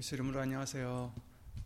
예수 0.00 0.14
이름으로 0.14 0.40
안녕하세요. 0.40 1.14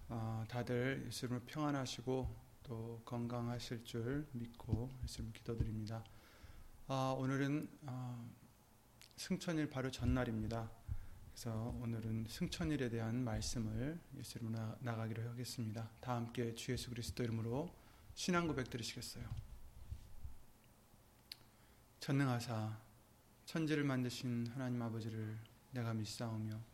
어, 0.09 0.45
다들 0.49 1.05
예수 1.07 1.27
이름으로 1.27 1.47
평안하시고 1.47 2.37
또 2.65 3.01
건강하실 3.05 3.85
줄 3.85 4.27
믿고 4.33 4.91
예수 5.05 5.21
이름 5.21 5.33
기도드립니다. 5.33 6.03
어, 6.89 7.15
오늘은 7.17 7.69
어, 7.83 8.29
승천일 9.17 9.71
바로 9.71 9.89
전날입니다. 9.89 10.69
그래서 11.31 11.77
오늘은 11.81 12.27
승천일에 12.29 12.89
대한 12.89 13.23
말씀을 13.23 14.01
예수 14.17 14.39
이름으로 14.39 14.79
나 14.81 14.97
가기로 14.97 15.31
하겠습니다. 15.31 15.89
다 16.01 16.17
함께 16.17 16.57
주 16.57 16.73
예수 16.73 16.91
그리스도 16.91 17.23
이름으로 17.23 17.73
신앙 18.15 18.49
고백 18.49 18.69
드리시겠어요? 18.69 19.25
전능하사 22.01 22.81
천지를 23.47 23.85
만드신 23.85 24.49
하나님 24.49 24.83
아버지를 24.83 25.39
내가 25.71 25.95
믿사오며 25.95 26.74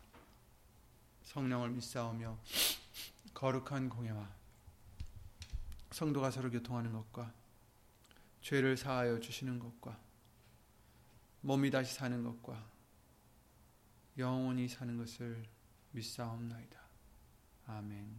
성령을 1.31 1.69
믿사오며 1.69 2.37
거룩한 3.33 3.87
공예와 3.87 4.29
성도가 5.91 6.29
서로 6.29 6.51
교통하는 6.51 6.91
것과 6.91 7.33
죄를 8.41 8.75
사하여 8.75 9.19
주시는 9.21 9.57
것과 9.59 9.97
몸이 11.39 11.71
다시 11.71 11.93
사는 11.93 12.21
것과 12.21 12.69
영원히 14.17 14.67
사는 14.67 14.97
것을 14.97 15.45
믿사옵나이다. 15.91 16.79
아멘. 17.67 18.13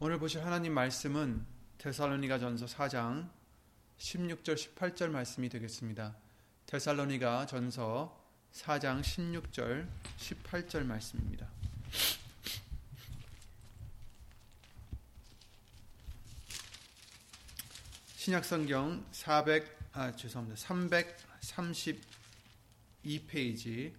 오늘 0.00 0.18
보실 0.18 0.44
하나님 0.44 0.74
말씀은 0.74 1.46
데살로니가 1.78 2.40
전서 2.40 2.66
4장 2.66 3.30
16절 3.98 4.74
18절 4.74 5.10
말씀이 5.10 5.48
되겠습니다. 5.48 6.16
데살로니가 6.66 7.46
전서 7.46 8.17
4장 8.52 9.02
16절 9.02 9.88
18절 10.18 10.84
말씀입니다. 10.84 11.48
신약 18.16 18.44
성경 18.44 19.06
400 19.10 19.78
아, 19.92 20.14
죄송합니다. 20.14 20.60
332페이지 23.02 23.92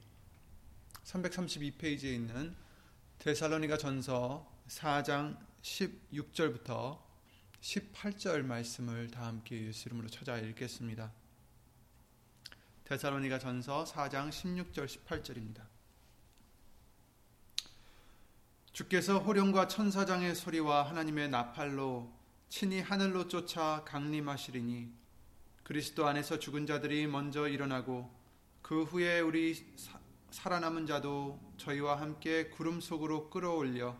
332페이지에 1.03 2.13
있는 2.13 2.55
데살로니가 3.17 3.77
전서 3.77 4.47
4장 4.67 5.37
16절부터 5.61 6.99
18절 7.61 8.43
말씀을 8.43 9.09
다 9.09 9.25
함께 9.25 9.65
예수 9.67 9.89
이름으로 9.89 10.07
찾아 10.09 10.37
읽겠습니다. 10.37 11.11
데살로니가 12.89 13.37
전서 13.37 13.83
4장 13.83 14.29
16절 14.29 14.87
18절입니다. 14.87 15.61
주께서 18.73 19.19
호령과 19.19 19.67
천사장의 19.67 20.33
소리와 20.33 20.89
하나님의 20.89 21.29
나팔로 21.29 22.11
친히 22.49 22.81
하늘로 22.81 23.27
쫓아 23.27 23.83
강림하시리니 23.85 24.91
그리스도 25.63 26.07
안에서 26.07 26.39
죽은 26.39 26.65
자들이 26.65 27.05
먼저 27.05 27.47
일어나고 27.47 28.09
그 28.63 28.81
후에 28.85 29.19
우리 29.19 29.53
사, 29.75 29.99
살아남은 30.31 30.87
자도 30.87 31.39
저희와 31.57 32.01
함께 32.01 32.49
구름 32.49 32.81
속으로 32.81 33.29
끌어올려 33.29 33.95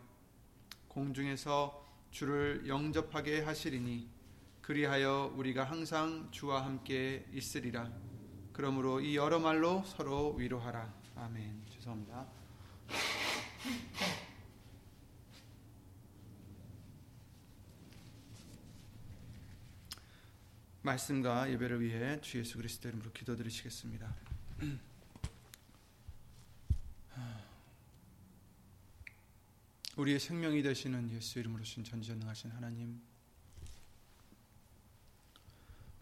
공중에서 0.88 1.86
주를 2.10 2.64
영접하게 2.66 3.42
하시리니 3.42 4.10
그리하여 4.62 5.32
우리가 5.36 5.62
항상 5.62 6.26
주와 6.32 6.64
함께 6.64 7.24
있으리라. 7.32 8.09
그러므로 8.52 9.00
이 9.00 9.16
여러 9.16 9.38
말로 9.38 9.82
서로 9.84 10.34
위로하라. 10.34 10.92
아멘. 11.16 11.62
죄송합니다. 11.74 12.26
말씀과 20.82 21.50
예배를 21.52 21.80
위해 21.80 22.20
주 22.20 22.38
예수 22.38 22.56
그리스도 22.56 22.88
이름으로 22.88 23.12
기도드리시겠습니다. 23.12 24.14
우리의 29.96 30.18
생명이 30.18 30.62
되시는 30.62 31.10
예수 31.10 31.38
이름으로 31.38 31.62
신 31.64 31.84
전지전능하신 31.84 32.52
하나님 32.52 33.02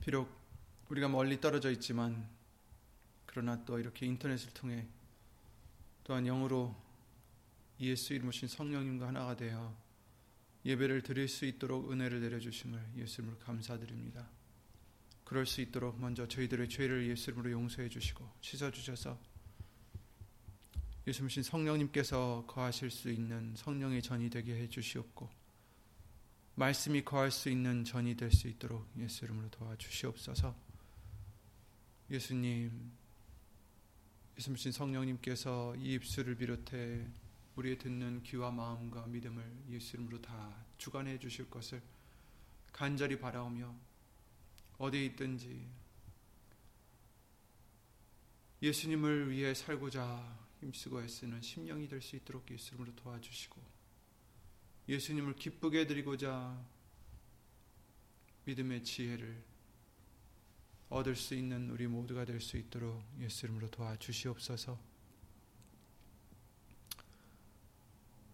비록 0.00 0.30
우리가 0.88 1.08
멀리 1.08 1.40
떨어져 1.40 1.72
있지만 1.72 2.28
그러나 3.38 3.64
또 3.64 3.78
이렇게 3.78 4.04
인터넷을 4.04 4.52
통해 4.52 4.84
또한 6.02 6.24
영으로 6.24 6.74
예수 7.78 8.12
이름으로 8.12 8.32
신 8.32 8.48
성령님과 8.48 9.06
하나가 9.06 9.36
되어 9.36 9.76
예배를 10.64 11.02
드릴 11.02 11.28
수 11.28 11.44
있도록 11.44 11.92
은혜를 11.92 12.20
내려주심을 12.20 12.94
예수 12.96 13.20
이름으로 13.20 13.38
감사드립니다. 13.38 14.28
그럴 15.22 15.46
수 15.46 15.60
있도록 15.60 16.00
먼저 16.00 16.26
저희들의 16.26 16.68
죄를 16.68 17.08
예수 17.08 17.30
이름으로 17.30 17.52
용서해 17.52 17.88
주시고 17.88 18.28
씻어 18.40 18.72
주셔서 18.72 19.16
예수님 21.06 21.44
성령님께서 21.44 22.44
거하실 22.48 22.90
수 22.90 23.08
있는 23.08 23.54
성령의 23.54 24.02
전이 24.02 24.30
되게 24.30 24.56
해 24.56 24.68
주시옵고 24.68 25.30
말씀이 26.56 27.04
거할 27.04 27.30
수 27.30 27.48
있는 27.48 27.84
전이 27.84 28.16
될 28.16 28.32
수 28.32 28.48
있도록 28.48 28.84
예수 28.98 29.24
이름으로 29.26 29.48
도와주시옵소서. 29.50 30.66
예수님, 32.10 32.90
예수님 34.38 34.70
성령님께서 34.70 35.74
이 35.74 35.94
입술을 35.94 36.36
비롯해 36.36 37.04
우리의 37.56 37.76
듣는 37.76 38.22
귀와 38.22 38.52
마음과 38.52 39.08
믿음을 39.08 39.44
예수 39.70 39.96
이름으로 39.96 40.22
다 40.22 40.64
주관해 40.78 41.18
주실 41.18 41.50
것을 41.50 41.82
간절히 42.70 43.18
바라오며 43.18 43.74
어디에 44.78 45.06
있든지 45.06 45.66
예수님을 48.62 49.28
위해 49.32 49.54
살고자 49.54 50.38
힘쓰고 50.60 51.02
애쓰는 51.02 51.42
심령이 51.42 51.88
될 51.88 52.00
수 52.00 52.14
있도록 52.14 52.48
예수 52.52 52.76
이름으로 52.76 52.94
도와주시고 52.94 53.60
예수님을 54.88 55.34
기쁘게 55.34 55.88
드리고자 55.88 56.64
믿음의 58.44 58.84
지혜를 58.84 59.42
얻을 60.90 61.16
수 61.16 61.34
있는 61.34 61.70
우리 61.70 61.86
모두가 61.86 62.24
될 62.24 62.40
수 62.40 62.56
있도록 62.56 63.02
예수 63.20 63.46
이름으로 63.46 63.68
도와주시옵소서. 63.70 64.78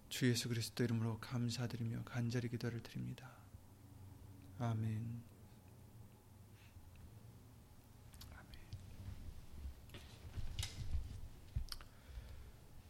주 0.09 0.28
예수 0.28 0.48
그리스도 0.48 0.84
이름으로 0.84 1.19
감사드리며 1.19 2.04
간절히 2.04 2.48
기도를 2.48 2.82
드립니다. 2.82 3.28
아멘. 4.60 5.22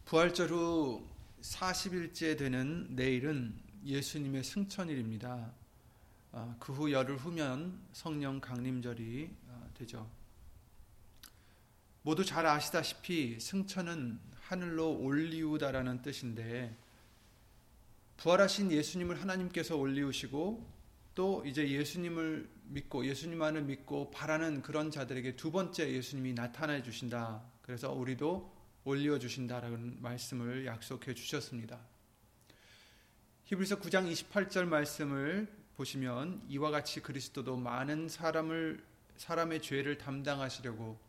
부활절 0.05 0.51
후 0.51 1.09
40일째 1.41 2.37
되는 2.37 2.95
내일은 2.95 3.59
예수님의 3.83 4.43
승천일입니다. 4.43 5.51
아, 6.37 6.53
그후 6.59 6.91
열흘 6.91 7.15
후면 7.15 7.79
성령 7.93 8.41
강림절이 8.41 9.33
아, 9.47 9.69
되죠. 9.73 10.11
모두 12.01 12.25
잘 12.25 12.45
아시다시피 12.45 13.39
승천은 13.39 14.19
하늘로 14.41 14.97
올리우다라는 14.99 16.01
뜻인데 16.01 16.77
부활하신 18.17 18.69
예수님을 18.69 19.21
하나님께서 19.21 19.77
올리우시고 19.77 20.69
또 21.15 21.41
이제 21.45 21.69
예수님을 21.69 22.49
믿고 22.65 23.05
예수님만을 23.05 23.61
믿고 23.61 24.11
바라는 24.11 24.61
그런 24.61 24.91
자들에게 24.91 25.37
두 25.37 25.53
번째 25.53 25.89
예수님이 25.89 26.33
나타나 26.33 26.83
주신다. 26.83 27.43
그래서 27.61 27.93
우리도 27.93 28.53
올려 28.83 29.17
주신다라는 29.17 30.01
말씀을 30.01 30.65
약속해 30.65 31.13
주셨습니다. 31.13 31.79
히브리서 33.45 33.79
9장 33.79 34.11
28절 34.11 34.65
말씀을 34.65 35.64
보시면 35.77 36.43
이와 36.47 36.71
같이 36.71 37.01
그리스도도 37.01 37.57
많은 37.57 38.07
사람을 38.07 38.83
사람의 39.17 39.61
죄를 39.61 39.97
담당하시려고 39.97 40.99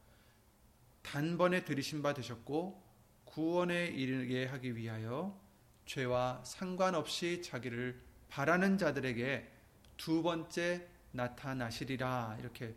단번에 1.02 1.64
들이신 1.64 2.02
바 2.02 2.14
되셨고 2.14 2.82
구원에 3.24 3.86
이르게 3.86 4.46
하기 4.46 4.76
위하여 4.76 5.38
죄와 5.86 6.42
상관없이 6.44 7.42
자기를 7.42 8.00
바라는 8.28 8.78
자들에게 8.78 9.52
두 9.96 10.22
번째 10.22 10.86
나타나시리라 11.12 12.36
이렇게 12.40 12.74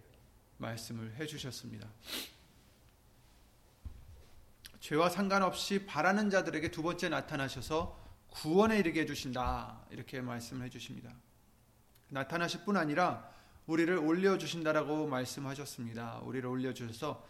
말씀을 0.58 1.16
해 1.16 1.26
주셨습니다. 1.26 1.88
죄와 4.80 5.10
상관없이 5.10 5.86
바라는 5.86 6.30
자들에게 6.30 6.72
두 6.72 6.84
번째 6.84 7.10
나타나셔서 7.10 8.00
구원에 8.30 8.78
이르게 8.78 9.02
해 9.02 9.06
주신다 9.06 9.86
이렇게 9.90 10.22
말씀을 10.22 10.66
해 10.66 10.70
주십니다. 10.70 11.14
나타나실 12.10 12.66
뿐 12.66 12.78
아니라 12.78 13.30
우리를 13.68 13.96
올려 13.98 14.38
주신다라고 14.38 15.08
말씀하셨습니다. 15.08 16.22
우리를 16.24 16.48
올려 16.50 16.74
주셔서 16.74 17.26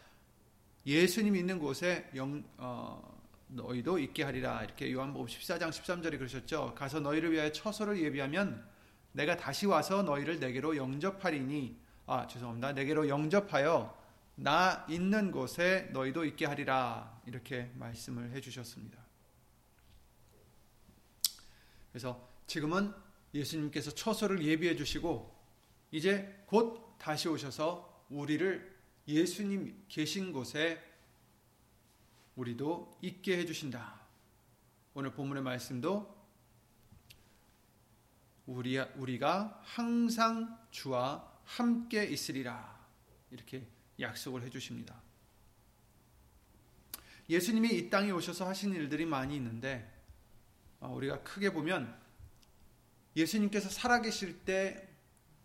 예수님 0.86 1.36
있는 1.36 1.60
곳에 1.60 2.10
영, 2.16 2.44
어, 2.58 3.20
너희도 3.50 4.00
있게 4.00 4.24
하리라 4.24 4.64
이렇게 4.64 4.92
요한복음 4.92 5.28
14장 5.28 5.70
13절에 5.70 6.18
그러셨죠. 6.18 6.74
가서 6.76 7.00
너희를 7.00 7.32
위하여 7.32 7.52
처소를 7.52 8.02
예비하면 8.02 8.66
내가 9.12 9.36
다시 9.36 9.66
와서 9.66 10.04
너희를 10.04 10.40
내게로 10.40 10.78
영접하리니 10.78 11.78
아 12.06 12.28
죄송합니다. 12.28 12.74
내게로 12.74 13.10
영접하여 13.10 13.98
나 14.36 14.86
있는 14.88 15.32
곳에 15.32 15.90
너희도 15.92 16.24
있게 16.26 16.46
하리라 16.46 17.20
이렇게 17.26 17.72
말씀을 17.76 18.32
해 18.32 18.40
주셨습니다. 18.40 18.98
그래서 21.92 22.30
지금은 22.48 22.94
예수님께서 23.34 23.92
처소를 23.92 24.44
예비해 24.44 24.76
주시고 24.76 25.38
이제 25.92 26.44
곧 26.46 26.96
다시 26.98 27.28
오셔서 27.28 28.06
우리를 28.10 28.78
예수님 29.08 29.86
계신 29.88 30.32
곳에 30.32 30.84
우리도 32.36 33.00
있게 33.02 33.38
해 33.38 33.46
주신다. 33.46 34.00
오늘 34.94 35.12
본문의 35.14 35.44
말씀도 35.44 36.18
우리, 38.46 38.80
우리가 38.80 39.62
항상 39.64 40.58
주와 40.72 41.32
함께 41.46 42.04
있으리라. 42.06 42.80
이렇게 43.30 43.68
약속을 44.00 44.44
해 44.44 44.50
주십니다. 44.50 45.00
예수님이 47.30 47.76
이 47.76 47.90
땅에 47.90 48.10
오셔서 48.10 48.48
하신 48.48 48.74
일들이 48.74 49.06
많이 49.06 49.36
있는데, 49.36 49.92
어, 50.80 50.92
우리가 50.96 51.22
크게 51.22 51.54
보면 51.54 51.99
예수님께서 53.16 53.70
살아계실 53.70 54.46
때 54.46 54.88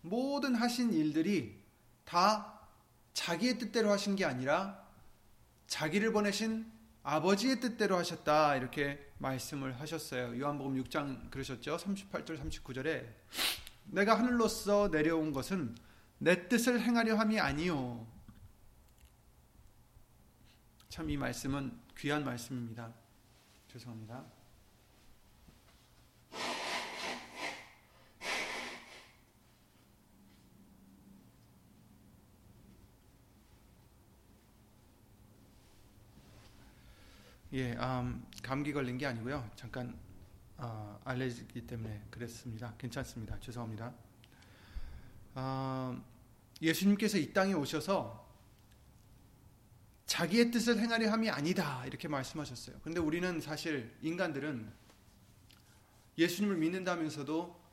모든 0.01 0.55
하신 0.55 0.93
일들이 0.93 1.61
다 2.03 2.59
자기의 3.13 3.57
뜻대로 3.57 3.91
하신 3.91 4.15
게 4.15 4.25
아니라 4.25 4.83
자기를 5.67 6.11
보내신 6.11 6.71
아버지의 7.03 7.59
뜻대로 7.59 7.97
하셨다 7.97 8.55
이렇게 8.55 9.11
말씀을 9.17 9.79
하셨어요. 9.79 10.39
요한복음 10.39 10.81
6장 10.83 11.29
그러셨죠. 11.31 11.77
38절 11.77 12.39
39절에 12.39 13.07
내가 13.85 14.17
하늘로서 14.17 14.89
내려온 14.89 15.31
것은 15.31 15.75
내 16.17 16.47
뜻을 16.47 16.81
행하려 16.81 17.15
함이 17.15 17.39
아니요. 17.39 18.07
참 20.89 21.09
이 21.09 21.17
말씀은 21.17 21.77
귀한 21.97 22.23
말씀입니다. 22.23 22.93
죄송합니다. 23.67 24.34
예, 37.53 37.73
음, 37.73 38.25
감기 38.41 38.73
걸린 38.73 38.97
게 38.97 39.05
아니고요. 39.05 39.49
잠깐 39.55 39.95
어, 40.57 40.99
알레르기 41.03 41.67
때문에 41.67 42.03
그랬습니다. 42.09 42.73
괜찮습니다. 42.77 43.39
죄송합니다. 43.39 43.93
어, 45.35 46.03
예수님께서 46.61 47.17
이 47.17 47.33
땅에 47.33 47.53
오셔서 47.53 48.25
자기의 50.07 50.51
뜻을 50.51 50.79
행하려 50.79 51.11
함이 51.11 51.29
아니다 51.29 51.85
이렇게 51.85 52.07
말씀하셨어요. 52.07 52.77
그런데 52.81 52.99
우리는 52.99 53.39
사실 53.41 53.95
인간들은 54.01 54.71
예수님을 56.17 56.57
믿는다면서도 56.57 57.63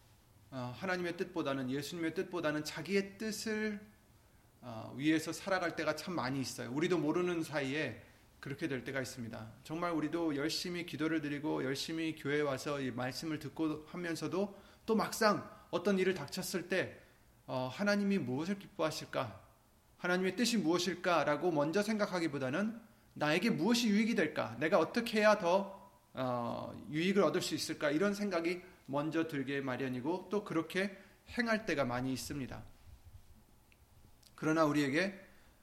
어, 0.51 0.75
하나님의 0.77 1.17
뜻보다는 1.17 1.71
예수님의 1.71 2.15
뜻보다는 2.15 2.65
자기의 2.65 3.17
뜻을 3.17 3.81
어, 4.61 4.93
위해서 4.97 5.33
살아갈 5.33 5.77
때가 5.77 5.97
참 5.97 6.15
많이 6.15 6.41
있어요. 6.41 6.71
우리도 6.73 6.99
모르는 6.99 7.43
사이에 7.43 8.12
그렇게 8.43 8.67
될 8.67 8.83
때가 8.83 9.01
있습니다. 9.01 9.53
정말 9.63 9.93
우리도 9.93 10.35
열심히 10.35 10.85
기도를 10.85 11.21
드리고 11.21 11.63
열심히 11.63 12.17
교회에 12.17 12.41
와서 12.41 12.81
이 12.81 12.91
말씀을 12.91 13.39
듣고 13.39 13.85
하면서도 13.87 14.61
또 14.85 14.97
막상 14.97 15.49
어떤 15.71 15.97
일을 15.97 16.15
닥쳤을 16.15 16.69
때 16.69 17.01
어, 17.47 17.71
하나님이 17.73 18.19
무엇을 18.19 18.59
기뻐하실까? 18.59 19.41
하나님의 19.99 20.35
뜻이 20.35 20.59
무엇일까라고 20.59 21.53
먼저 21.53 21.85
생각하기보다는 21.85 22.81
나에게 23.15 23.51
무엇이 23.51 23.89
유익이 23.89 24.17
될까? 24.17 24.57
내가 24.59 24.81
어떻게 24.81 25.21
해야 25.21 25.39
더 25.39 25.81
어, 26.13 26.75
유익을 26.91 27.23
얻을 27.23 27.43
수 27.43 27.55
있을까? 27.55 27.93
이런 27.93 28.13
생각이 28.13 28.61
먼저 28.87 29.29
들게 29.29 29.61
마련이고 29.61 30.27
또 30.33 30.43
그렇게 30.43 30.99
행할 31.39 31.65
때가 31.65 31.85
많이 31.85 32.13
있습니다. 32.13 32.61
그러나 34.35 34.65
우리에게 34.65 35.15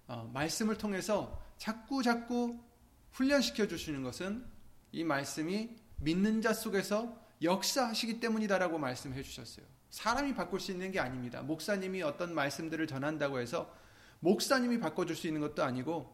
어, 0.07 0.31
말씀을 0.33 0.77
통해서 0.77 1.43
자꾸 1.57 2.01
자꾸 2.01 2.68
훈련시켜 3.13 3.67
주시는 3.67 4.03
것은 4.03 4.45
이 4.91 5.03
말씀이 5.03 5.69
믿는 5.97 6.41
자 6.41 6.53
속에서 6.53 7.19
역사하시기 7.41 8.19
때문이다라고 8.19 8.77
말씀해 8.77 9.21
주셨어요. 9.23 9.65
사람이 9.89 10.35
바꿀 10.35 10.59
수 10.59 10.71
있는 10.71 10.91
게 10.91 10.99
아닙니다. 10.99 11.41
목사님이 11.41 12.01
어떤 12.03 12.33
말씀들을 12.33 12.85
전한다고 12.87 13.39
해서 13.39 13.73
목사님이 14.19 14.79
바꿔줄 14.79 15.15
수 15.15 15.27
있는 15.27 15.41
것도 15.41 15.63
아니고 15.63 16.13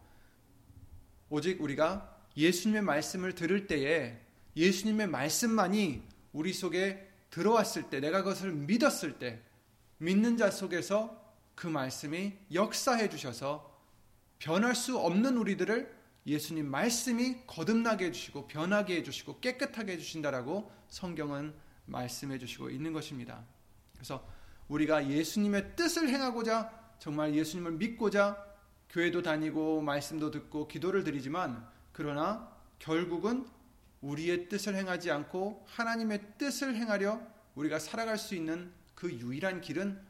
오직 1.29 1.61
우리가 1.61 2.15
예수님의 2.37 2.83
말씀을 2.83 3.33
들을 3.33 3.67
때에 3.67 4.19
예수님의 4.55 5.07
말씀만이 5.07 6.03
우리 6.33 6.53
속에 6.53 7.09
들어왔을 7.29 7.89
때 7.89 7.99
내가 7.99 8.19
그것을 8.19 8.51
믿었을 8.51 9.19
때 9.19 9.41
믿는 9.97 10.37
자 10.37 10.51
속에서 10.51 11.21
그 11.55 11.67
말씀이 11.67 12.33
역사해 12.53 13.09
주셔서 13.09 13.73
변할 14.39 14.75
수 14.75 14.97
없는 14.97 15.37
우리들을 15.37 15.94
예수님 16.25 16.69
말씀이 16.69 17.45
거듭나게 17.45 18.05
해주시고 18.05 18.47
변하게 18.47 18.97
해주시고 18.97 19.39
깨끗하게 19.39 19.93
해주신다라고 19.93 20.71
성경은 20.87 21.53
말씀해 21.85 22.39
주시고 22.39 22.69
있는 22.69 22.93
것입니다. 22.93 23.43
그래서 23.93 24.27
우리가 24.67 25.07
예수님의 25.07 25.75
뜻을 25.75 26.09
행하고자 26.09 26.95
정말 26.99 27.35
예수님을 27.35 27.73
믿고자 27.73 28.43
교회도 28.89 29.21
다니고 29.21 29.81
말씀도 29.81 30.31
듣고 30.31 30.67
기도를 30.67 31.03
드리지만 31.03 31.67
그러나 31.91 32.51
결국은 32.79 33.47
우리의 34.01 34.49
뜻을 34.49 34.75
행하지 34.75 35.11
않고 35.11 35.65
하나님의 35.67 36.37
뜻을 36.37 36.75
행하려 36.75 37.21
우리가 37.55 37.79
살아갈 37.79 38.17
수 38.17 38.35
있는 38.35 38.71
그 38.93 39.11
유일한 39.11 39.61
길은 39.61 40.01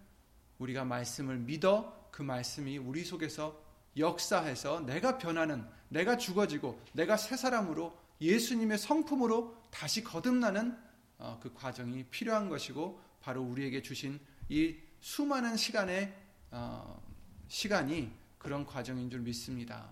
우리가 0.59 0.85
말씀을 0.85 1.37
믿어 1.37 2.09
그 2.11 2.21
말씀이 2.21 2.77
우리 2.77 3.03
속에서 3.03 3.64
역사해서 3.97 4.81
내가 4.81 5.17
변하는 5.17 5.65
내가 5.89 6.17
죽어지고 6.17 6.81
내가 6.93 7.17
새 7.17 7.37
사람으로 7.37 7.97
예수님의 8.21 8.77
성품으로 8.77 9.55
다시 9.71 10.03
거듭나는 10.03 10.77
어, 11.17 11.39
그 11.41 11.53
과정이 11.53 12.03
필요한 12.05 12.49
것이고 12.49 13.01
바로 13.21 13.41
우리에게 13.41 13.81
주신 13.81 14.19
이 14.49 14.75
수많은 14.99 15.57
시간의 15.57 16.13
어, 16.51 17.01
시간이 17.47 18.11
그런 18.37 18.65
과정인 18.65 19.09
줄 19.09 19.21
믿습니다. 19.21 19.89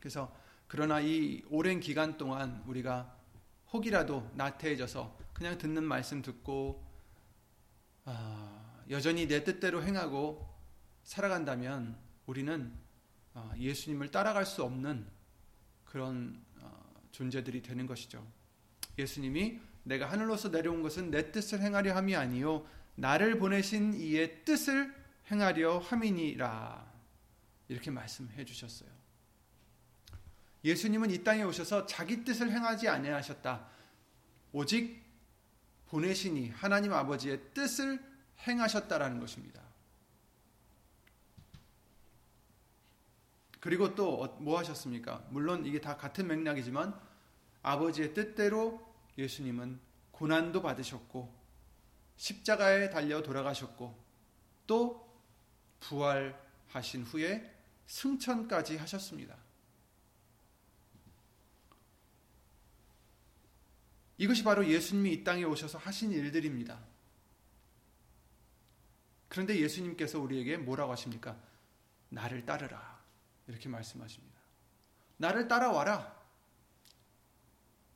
그래서 0.00 0.32
그러나 0.68 1.00
이 1.00 1.42
오랜 1.48 1.80
기간 1.80 2.16
동안 2.16 2.62
우리가 2.66 3.14
혹이라도 3.72 4.30
나태해져서 4.34 5.16
그냥 5.32 5.58
듣는 5.58 5.84
말씀 5.84 6.22
듣고 6.22 6.84
아, 8.04 8.84
여전히 8.88 9.26
내 9.26 9.44
뜻대로 9.44 9.82
행하고 9.82 10.48
살아간다면 11.02 11.96
우리는 12.26 12.72
어, 13.34 13.52
예수님을 13.56 14.10
따라갈 14.10 14.44
수 14.46 14.62
없는 14.62 15.06
그런 15.84 16.42
어, 16.60 16.94
존재들이 17.12 17.62
되는 17.62 17.86
것이죠. 17.86 18.26
예수님이 18.98 19.60
내가 19.84 20.10
하늘로서 20.10 20.48
내려온 20.48 20.82
것은 20.82 21.10
내 21.10 21.30
뜻을 21.30 21.60
행하려 21.60 21.94
함이 21.94 22.16
아니요 22.16 22.66
나를 22.96 23.38
보내신 23.38 23.94
이의 23.94 24.44
뜻을 24.44 24.92
행하려 25.30 25.78
함이니라 25.78 26.92
이렇게 27.68 27.90
말씀해 27.90 28.44
주셨어요. 28.44 28.88
예수님은 30.64 31.10
이 31.10 31.22
땅에 31.22 31.42
오셔서 31.44 31.86
자기 31.86 32.24
뜻을 32.24 32.50
행하지 32.50 32.88
아니하셨다. 32.88 33.68
오직 34.52 35.04
보내시니 35.86 36.50
하나님 36.50 36.92
아버지의 36.92 37.40
뜻을 37.54 38.02
행하셨다라는 38.40 39.20
것입니다. 39.20 39.65
그리고 43.66 43.96
또 43.96 44.38
뭐 44.38 44.58
하셨습니까? 44.60 45.26
물론 45.30 45.66
이게 45.66 45.80
다 45.80 45.96
같은 45.96 46.28
맥락이지만 46.28 46.96
아버지의 47.62 48.14
뜻대로 48.14 48.80
예수님은 49.18 49.80
고난도 50.12 50.62
받으셨고 50.62 51.34
십자가에 52.14 52.90
달려 52.90 53.24
돌아가셨고 53.24 54.00
또 54.68 55.20
부활하신 55.80 57.02
후에 57.02 57.52
승천까지 57.88 58.76
하셨습니다. 58.76 59.36
이것이 64.16 64.44
바로 64.44 64.64
예수님이 64.64 65.12
이 65.12 65.24
땅에 65.24 65.42
오셔서 65.42 65.78
하신 65.78 66.12
일들입니다. 66.12 66.78
그런데 69.28 69.58
예수님께서 69.60 70.20
우리에게 70.20 70.56
뭐라고 70.56 70.92
하십니까? 70.92 71.36
나를 72.10 72.46
따르라. 72.46 72.95
이렇게 73.46 73.68
말씀하십니다. 73.68 74.36
나를 75.18 75.48
따라와라. 75.48 76.14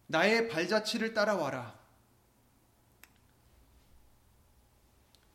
나의 0.06 0.48
발자취를 0.48 1.14
따라와라. 1.14 1.78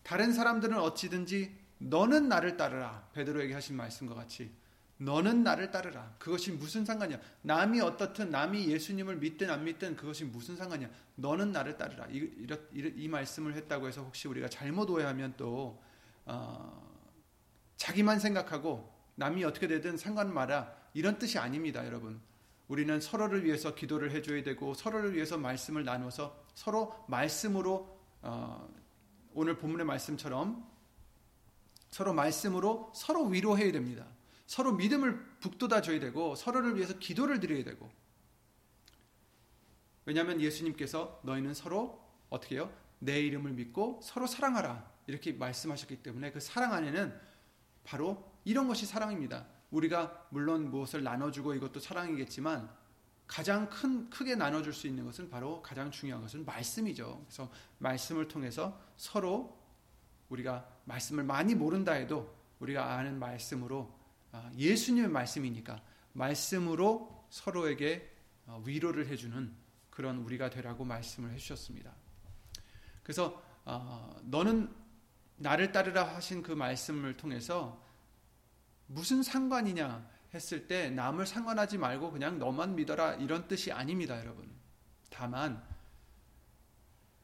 다른 0.04 0.34
사람들은 0.34 0.78
어찌든지 0.78 1.58
너는 1.80 2.30
나를 2.30 2.58
따르라. 2.58 3.10
베드로에게 3.14 3.54
하신 3.54 3.76
말씀과 3.76 4.14
같이 4.16 4.52
너는 4.98 5.44
나를 5.44 5.72
따르라. 5.72 6.16
그것이 6.20 6.52
무슨 6.52 6.86
상관이야? 6.86 7.20
남이 7.42 7.82
어떻든 7.82 8.30
남이 8.30 8.68
예수님을 8.70 9.18
믿든 9.18 9.50
안 9.50 9.64
믿든 9.66 9.96
그것이 9.96 10.24
무슨 10.24 10.56
상관이야? 10.56 10.90
너는 11.16 11.52
나를 11.52 11.78
따르라. 11.78 12.08
이, 12.10 12.18
이, 12.18 12.94
이 12.96 13.08
말씀을 13.08 13.56
했다고 13.56 13.88
해서 13.88 14.04
혹시 14.04 14.28
우리가 14.28 14.48
잘못 14.48 14.90
오해하면 14.90 15.34
또 15.36 15.82
어, 16.26 17.00
자기만 17.76 18.20
생각하고 18.20 18.95
남이 19.16 19.44
어떻게 19.44 19.68
되든 19.68 19.98
상관 19.98 20.34
마라 20.34 20.76
이런 20.94 21.18
뜻이 21.18 21.38
아닙니다, 21.38 21.86
여러분. 21.86 22.22
우리는 22.68 23.00
서로를 23.00 23.46
위해서 23.46 23.76
기도를 23.76 24.12
해줘야 24.12 24.44
되고 24.44 24.74
서로를 24.74 25.14
위해서 25.14 25.38
말씀을 25.38 25.84
나눠서 25.84 26.46
서로 26.56 27.06
말씀으로 27.08 28.00
어, 28.22 28.68
오늘 29.34 29.58
본문의 29.58 29.86
말씀처럼 29.86 30.66
서로 31.92 32.14
말씀으로 32.14 32.92
서로 32.96 33.26
위로해야 33.26 33.72
됩니다. 33.72 34.08
서로 34.48 34.74
믿음을 34.74 35.24
북돋아 35.40 35.82
줘야 35.82 36.00
되고 36.00 36.36
서로를 36.36 36.76
위해서 36.76 36.98
기도를 36.98 37.40
드려야 37.40 37.64
되고 37.64 37.90
왜냐하면 40.06 40.40
예수님께서 40.40 41.20
너희는 41.24 41.54
서로 41.54 42.04
어떻게 42.30 42.56
해요? 42.56 42.72
내 43.00 43.20
이름을 43.22 43.52
믿고 43.54 44.00
서로 44.04 44.28
사랑하라 44.28 44.92
이렇게 45.08 45.34
말씀하셨기 45.34 46.04
때문에 46.04 46.32
그 46.32 46.40
사랑 46.40 46.74
안에는 46.74 47.20
바로 47.84 48.35
이런 48.46 48.68
것이 48.68 48.86
사랑입니다. 48.86 49.46
우리가 49.72 50.28
물론 50.30 50.70
무엇을 50.70 51.04
나눠주고 51.04 51.54
이것도 51.56 51.80
사랑이겠지만 51.80 52.70
가장 53.28 53.70
큰 53.70 54.10
크게 54.10 54.36
나눠줄 54.36 54.72
수 54.72 54.88
있는 54.88 55.04
것은 55.04 55.30
바로 55.30 55.62
가장 55.62 55.92
중요한 55.92 56.22
것은 56.22 56.46
말씀이죠. 56.46 57.24
그래서 57.26 57.52
말씀을 57.80 58.28
통해서 58.28 58.80
서로 58.96 59.60
우리가 60.30 60.68
말씀을 60.86 61.24
많이 61.24 61.56
모른다 61.56 61.94
해도 61.94 62.34
우리가 62.60 62.94
아는 62.94 63.20
말씀으로 63.20 63.94
아, 64.32 64.52
예수님의 64.56 65.10
말씀이니까 65.10 65.82
말씀으로 66.14 67.26
서로에게 67.30 68.12
어, 68.46 68.62
위로를 68.66 69.08
해주는 69.08 69.54
그런 69.90 70.18
우리가 70.18 70.50
되라고 70.50 70.86
말씀을 70.86 71.32
해주셨습니다. 71.32 71.92
그래서 73.02 73.42
어, 73.66 74.16
너는 74.24 74.74
나를 75.38 75.72
따르라 75.72 76.04
하신 76.16 76.44
그 76.44 76.52
말씀을 76.52 77.18
통해서 77.18 77.84
무슨 78.88 79.24
상관이냐 79.24 80.08
했을 80.34 80.68
때 80.68 80.90
남을 80.90 81.26
상관하지 81.26 81.78
말고 81.78 82.12
그냥 82.12 82.40
너만 82.40 82.76
믿어라 82.76 83.16
이런 83.16 83.48
뜻이 83.48 83.72
아닙니다, 83.72 84.20
여러분. 84.20 84.50
다만 85.10 85.64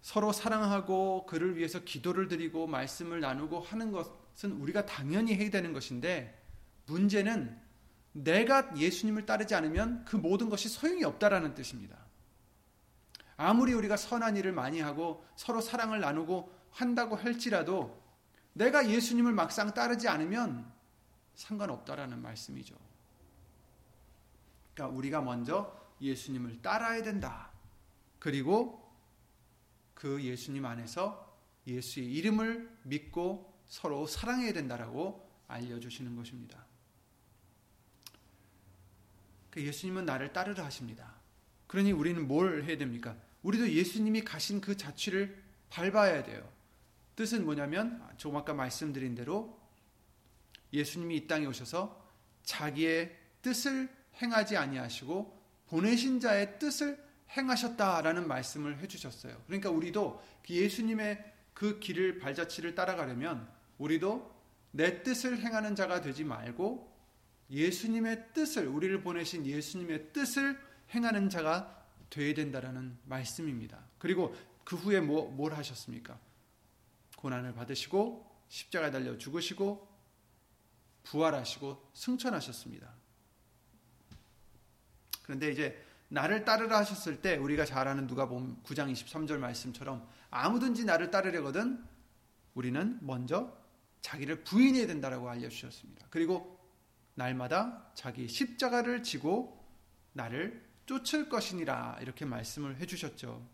서로 0.01 0.31
사랑하고 0.31 1.25
그를 1.25 1.57
위해서 1.57 1.79
기도를 1.79 2.27
드리고 2.27 2.67
말씀을 2.67 3.19
나누고 3.19 3.59
하는 3.59 3.91
것은 3.91 4.53
우리가 4.53 4.85
당연히 4.85 5.35
해야 5.35 5.49
되는 5.49 5.73
것인데 5.73 6.41
문제는 6.87 7.59
내가 8.13 8.75
예수님을 8.75 9.25
따르지 9.25 9.55
않으면 9.55 10.03
그 10.05 10.15
모든 10.15 10.49
것이 10.49 10.69
소용이 10.69 11.03
없다라는 11.03 11.53
뜻입니다. 11.53 11.97
아무리 13.37 13.73
우리가 13.73 13.97
선한 13.97 14.37
일을 14.37 14.51
많이 14.51 14.81
하고 14.81 15.25
서로 15.35 15.61
사랑을 15.61 15.99
나누고 15.99 16.51
한다고 16.71 17.15
할지라도 17.15 18.01
내가 18.53 18.89
예수님을 18.89 19.33
막상 19.33 19.73
따르지 19.73 20.07
않으면 20.07 20.71
상관없다라는 21.35 22.21
말씀이죠. 22.21 22.75
그러니까 24.73 24.97
우리가 24.97 25.21
먼저 25.21 25.79
예수님을 26.01 26.61
따라야 26.61 27.01
된다. 27.03 27.51
그리고 28.19 28.91
그 29.93 30.21
예수님 30.23 30.65
안에서 30.65 31.37
예수의 31.67 32.11
이름을 32.13 32.79
믿고 32.83 33.53
서로 33.67 34.07
사랑해야 34.07 34.53
된다라고 34.53 35.29
알려주시는 35.47 36.15
것입니다. 36.15 36.65
그 39.49 39.61
예수님은 39.61 40.05
나를 40.05 40.33
따르라 40.33 40.65
하십니다. 40.65 41.13
그러니 41.67 41.91
우리는 41.91 42.27
뭘 42.27 42.63
해야 42.63 42.77
됩니까? 42.77 43.15
우리도 43.43 43.69
예수님이 43.69 44.21
가신 44.23 44.61
그 44.61 44.75
자취를 44.75 45.41
밟아야 45.69 46.23
돼요. 46.23 46.47
뜻은 47.15 47.45
뭐냐면 47.45 48.01
조금 48.17 48.37
아까 48.37 48.53
말씀드린 48.53 49.13
대로 49.15 49.60
예수님이 50.73 51.17
이 51.17 51.27
땅에 51.27 51.45
오셔서 51.45 52.01
자기의 52.43 53.15
뜻을 53.41 53.89
행하지 54.21 54.57
아니하시고 54.57 55.41
보내신 55.67 56.19
자의 56.19 56.59
뜻을 56.59 57.01
행하셨다라는 57.35 58.27
말씀을 58.27 58.79
해주셨어요. 58.79 59.41
그러니까 59.47 59.69
우리도 59.69 60.21
그 60.45 60.53
예수님의 60.53 61.33
그 61.53 61.79
길을 61.79 62.19
발자취를 62.19 62.75
따라가려면 62.75 63.49
우리도 63.77 64.31
내 64.71 65.03
뜻을 65.03 65.39
행하는 65.39 65.75
자가 65.75 66.01
되지 66.01 66.23
말고 66.23 66.91
예수님의 67.49 68.33
뜻을 68.33 68.67
우리를 68.67 69.01
보내신 69.01 69.45
예수님의 69.45 70.13
뜻을 70.13 70.57
행하는 70.93 71.29
자가 71.29 71.85
되어야 72.09 72.33
된다라는 72.33 72.97
말씀입니다. 73.05 73.85
그리고 73.97 74.35
그 74.63 74.75
후에 74.75 74.99
뭐, 74.99 75.29
뭘 75.31 75.53
하셨습니까? 75.53 76.19
고난을 77.17 77.53
받으시고 77.53 78.29
십자가에 78.49 78.91
달려 78.91 79.17
죽으시고 79.17 79.87
부활하시고 81.03 81.91
승천하셨습니다. 81.93 82.93
그런데 85.23 85.51
이제 85.51 85.81
나를 86.09 86.43
따르라 86.43 86.79
하셨을 86.79 87.21
때 87.21 87.37
우리가 87.37 87.65
잘 87.65 87.87
아는 87.87 88.05
누가 88.05 88.27
보면 88.27 88.61
9장 88.63 88.91
23절 88.91 89.37
말씀처럼 89.37 90.07
아무든지 90.29 90.83
나를 90.83 91.09
따르려거든 91.09 91.83
우리는 92.53 92.99
먼저 93.01 93.55
자기를 94.01 94.43
부인해야 94.43 94.87
된다라고 94.87 95.29
알려 95.29 95.47
주셨습니다. 95.47 96.07
그리고 96.09 96.59
날마다 97.15 97.91
자기 97.93 98.27
십자가를 98.27 99.03
지고 99.03 99.65
나를 100.13 100.69
쫓을 100.85 101.29
것이니라 101.29 101.99
이렇게 102.01 102.25
말씀을 102.25 102.77
해 102.77 102.85
주셨죠. 102.85 103.47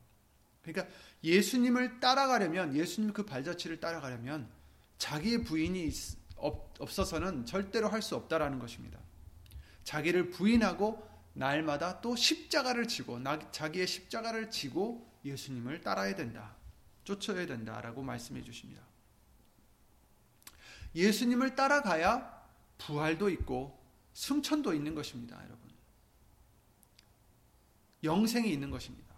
그러니까 0.63 0.93
예수님을 1.23 1.99
따라가려면 1.99 2.75
예수님 2.75 3.13
그 3.13 3.23
발자취를 3.23 3.79
따라가려면 3.79 4.49
자기의 4.97 5.43
부인이 5.43 5.91
없어서는 6.38 7.46
절대로 7.46 7.89
할 7.89 8.01
수 8.01 8.15
없다라는 8.15 8.60
것입니다. 8.60 9.00
자기를 9.84 10.29
부인하고 10.32 11.08
날마다 11.34 12.01
또 12.01 12.15
십자가를 12.15 12.88
지고 12.88 13.20
자기의 13.51 13.88
십자가를 13.88 14.50
지고 14.50 15.08
예수님을 15.24 15.82
따라야 15.82 16.15
된다. 16.15 16.56
쫓아야 17.03 17.46
된다라고 17.46 18.01
말씀해 18.03 18.44
주십니다. 18.44 18.82
예수님을 20.96 21.56
따라가야 21.56 22.46
부활도 22.77 23.29
있고 23.29 23.79
승천도 24.13 24.74
있는 24.74 24.96
것입니다, 24.96 25.38
여러분. 25.38 25.58
영생이 28.03 28.51
있는 28.51 28.70
것입니다. 28.70 29.13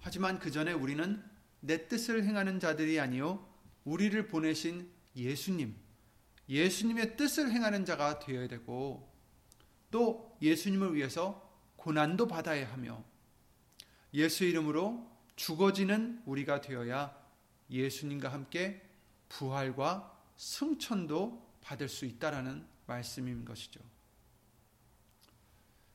하지만 0.00 0.38
그 0.38 0.50
전에 0.50 0.72
우리는 0.72 1.22
내 1.60 1.88
뜻을 1.88 2.24
행하는 2.24 2.60
자들이 2.60 3.00
아니요 3.00 3.46
우리를 3.84 4.28
보내신 4.28 4.90
예수님, 5.18 5.76
예수님의 6.48 7.16
뜻을 7.16 7.50
행하는 7.50 7.84
자가 7.84 8.18
되어야 8.20 8.48
되고 8.48 9.12
또 9.90 10.36
예수님을 10.40 10.94
위해서 10.94 11.46
고난도 11.76 12.26
받아야 12.26 12.70
하며 12.72 13.04
예수 14.14 14.44
이름으로 14.44 15.06
죽어지는 15.36 16.22
우리가 16.24 16.60
되어야 16.60 17.16
예수님과 17.70 18.32
함께 18.32 18.82
부활과 19.28 20.16
승천도 20.36 21.46
받을 21.60 21.88
수 21.88 22.06
있다라는 22.06 22.66
말씀인 22.86 23.44
것이죠. 23.44 23.80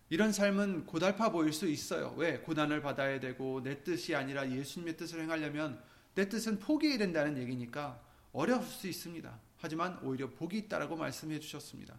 이런 0.10 0.32
삶은 0.32 0.86
고달파 0.86 1.32
보일 1.32 1.51
수 1.51 1.68
있어요. 1.68 2.13
왜? 2.18 2.38
고난을 2.39 2.82
받아야 2.82 3.20
되고 3.20 3.63
내 3.63 3.84
뜻이 3.84 4.15
아니라 4.15 4.50
예수님의 4.50 4.96
뜻을 4.96 5.22
행하려면 5.22 5.82
내 6.13 6.30
뜻은 6.30 6.60
포기해야 6.60 7.00
된다는 7.00 7.38
얘기니까 7.38 8.00
어려울 8.34 8.63
수 8.63 8.88
있습니다. 8.88 9.40
하지만 9.58 9.98
오히려 10.04 10.30
복이 10.30 10.58
있다라고 10.58 10.98
말씀해 10.98 11.40
주셨습니다. 11.40 11.96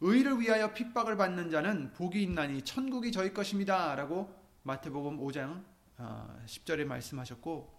의를 0.00 0.38
위하여 0.38 0.72
핍박을 0.74 1.16
받는 1.16 1.50
자는 1.50 1.92
복이 1.94 2.22
있나니 2.22 2.62
천국이 2.62 3.10
저희 3.10 3.32
것입니다라고 3.32 4.32
마태복음 4.62 5.18
5장 5.18 5.64
10절에 6.46 6.84
어, 6.84 6.86
말씀하셨고 6.86 7.74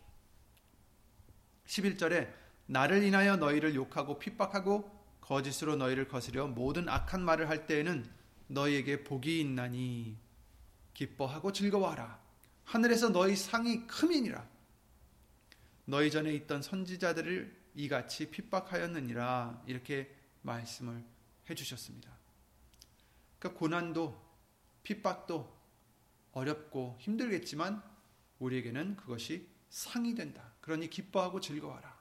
11절에 1.67 2.34
나를 2.65 3.03
인하여 3.03 3.38
너희를 3.38 3.75
욕하고 3.75 4.17
핍박하고 4.17 4.98
거짓으로 5.22 5.75
너희를 5.75 6.08
거스려 6.08 6.48
모든 6.48 6.89
악한 6.89 7.22
말을 7.22 7.50
할 7.50 7.67
때에는 7.67 8.10
너희에게 8.48 9.03
복이 9.03 9.39
있나니 9.41 10.17
기뻐하고 10.94 11.51
즐거워하라 11.51 12.20
하늘에서 12.63 13.10
너희 13.10 13.36
상이 13.36 13.86
크민이라 13.86 14.56
너희 15.89 16.12
전에 16.12 16.34
있던 16.34 16.62
선지자들을 16.62 17.72
이같이 17.75 18.29
핍박하였느니라 18.29 19.63
이렇게 19.67 20.13
말씀을 20.41 21.01
해주셨습니다. 21.50 22.12
그러니까 23.39 23.60
고난도 23.60 24.22
핍박도 24.84 25.58
어렵고 26.34 26.98
힘들겠지만 27.00 27.82
우리에게는 28.39 28.98
그것이 28.98 29.48
상이 29.70 30.13
된다. 30.13 30.53
그러니 30.60 30.89
기뻐하고 30.89 31.39
즐거워라. 31.39 31.98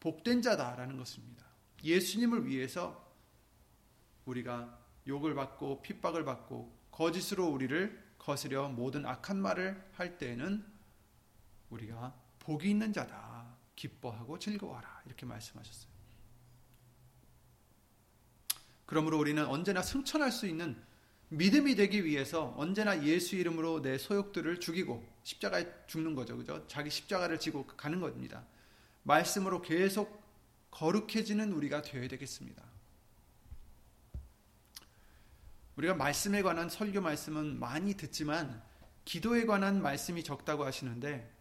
복된 0.00 0.40
자다라는 0.40 0.96
것입니다. 0.96 1.44
예수님을 1.84 2.46
위해서 2.46 3.14
우리가 4.24 4.82
욕을 5.06 5.34
받고 5.34 5.82
핍박을 5.82 6.24
받고 6.24 6.74
거짓으로 6.90 7.48
우리를 7.48 8.14
거스려 8.18 8.70
모든 8.70 9.04
악한 9.04 9.40
말을 9.40 9.90
할 9.92 10.16
때에는 10.16 10.64
우리가 11.68 12.18
복이 12.40 12.68
있는 12.68 12.92
자다. 12.92 13.56
기뻐하고 13.76 14.38
즐거워라. 14.38 15.02
이렇게 15.06 15.24
말씀하셨어요. 15.24 15.90
그러므로 18.84 19.18
우리는 19.18 19.46
언제나 19.46 19.82
승천할 19.82 20.32
수 20.32 20.46
있는 20.46 20.76
믿음이 21.28 21.76
되기 21.76 22.04
위해서 22.04 22.52
언제나 22.56 23.04
예수 23.04 23.36
이름으로 23.36 23.82
내 23.82 23.98
소욕들을 23.98 24.58
죽이고 24.58 25.08
십자가에 25.22 25.66
죽는 25.86 26.16
거죠. 26.16 26.36
그죠? 26.36 26.66
자기 26.66 26.90
십자가를 26.90 27.38
지고 27.38 27.66
가는 27.66 28.00
겁니다. 28.00 28.44
말씀으로 29.04 29.62
계속 29.62 30.20
거룩해지는 30.72 31.52
우리가 31.52 31.82
되어야 31.82 32.08
되겠습니다. 32.08 32.62
우리가 35.76 35.94
말씀에 35.94 36.42
관한 36.42 36.68
설교 36.68 37.00
말씀은 37.00 37.58
많이 37.58 37.94
듣지만 37.94 38.62
기도에 39.04 39.46
관한 39.46 39.80
말씀이 39.80 40.22
적다고 40.24 40.64
하시는데 40.64 41.39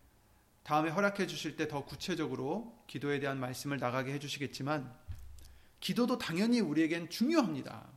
다음에 0.63 0.89
허락해 0.89 1.27
주실 1.27 1.55
때 1.55 1.67
더 1.67 1.85
구체적으로 1.85 2.83
기도에 2.87 3.19
대한 3.19 3.39
말씀을 3.39 3.77
나가게 3.77 4.13
해 4.13 4.19
주시겠지만 4.19 4.93
기도도 5.79 6.17
당연히 6.17 6.59
우리에겐 6.59 7.09
중요합니다. 7.09 7.87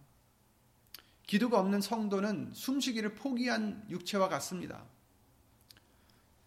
기도가 1.27 1.59
없는 1.61 1.81
성도는 1.81 2.53
숨쉬기를 2.55 3.15
포기한 3.15 3.85
육체와 3.89 4.29
같습니다. 4.29 4.85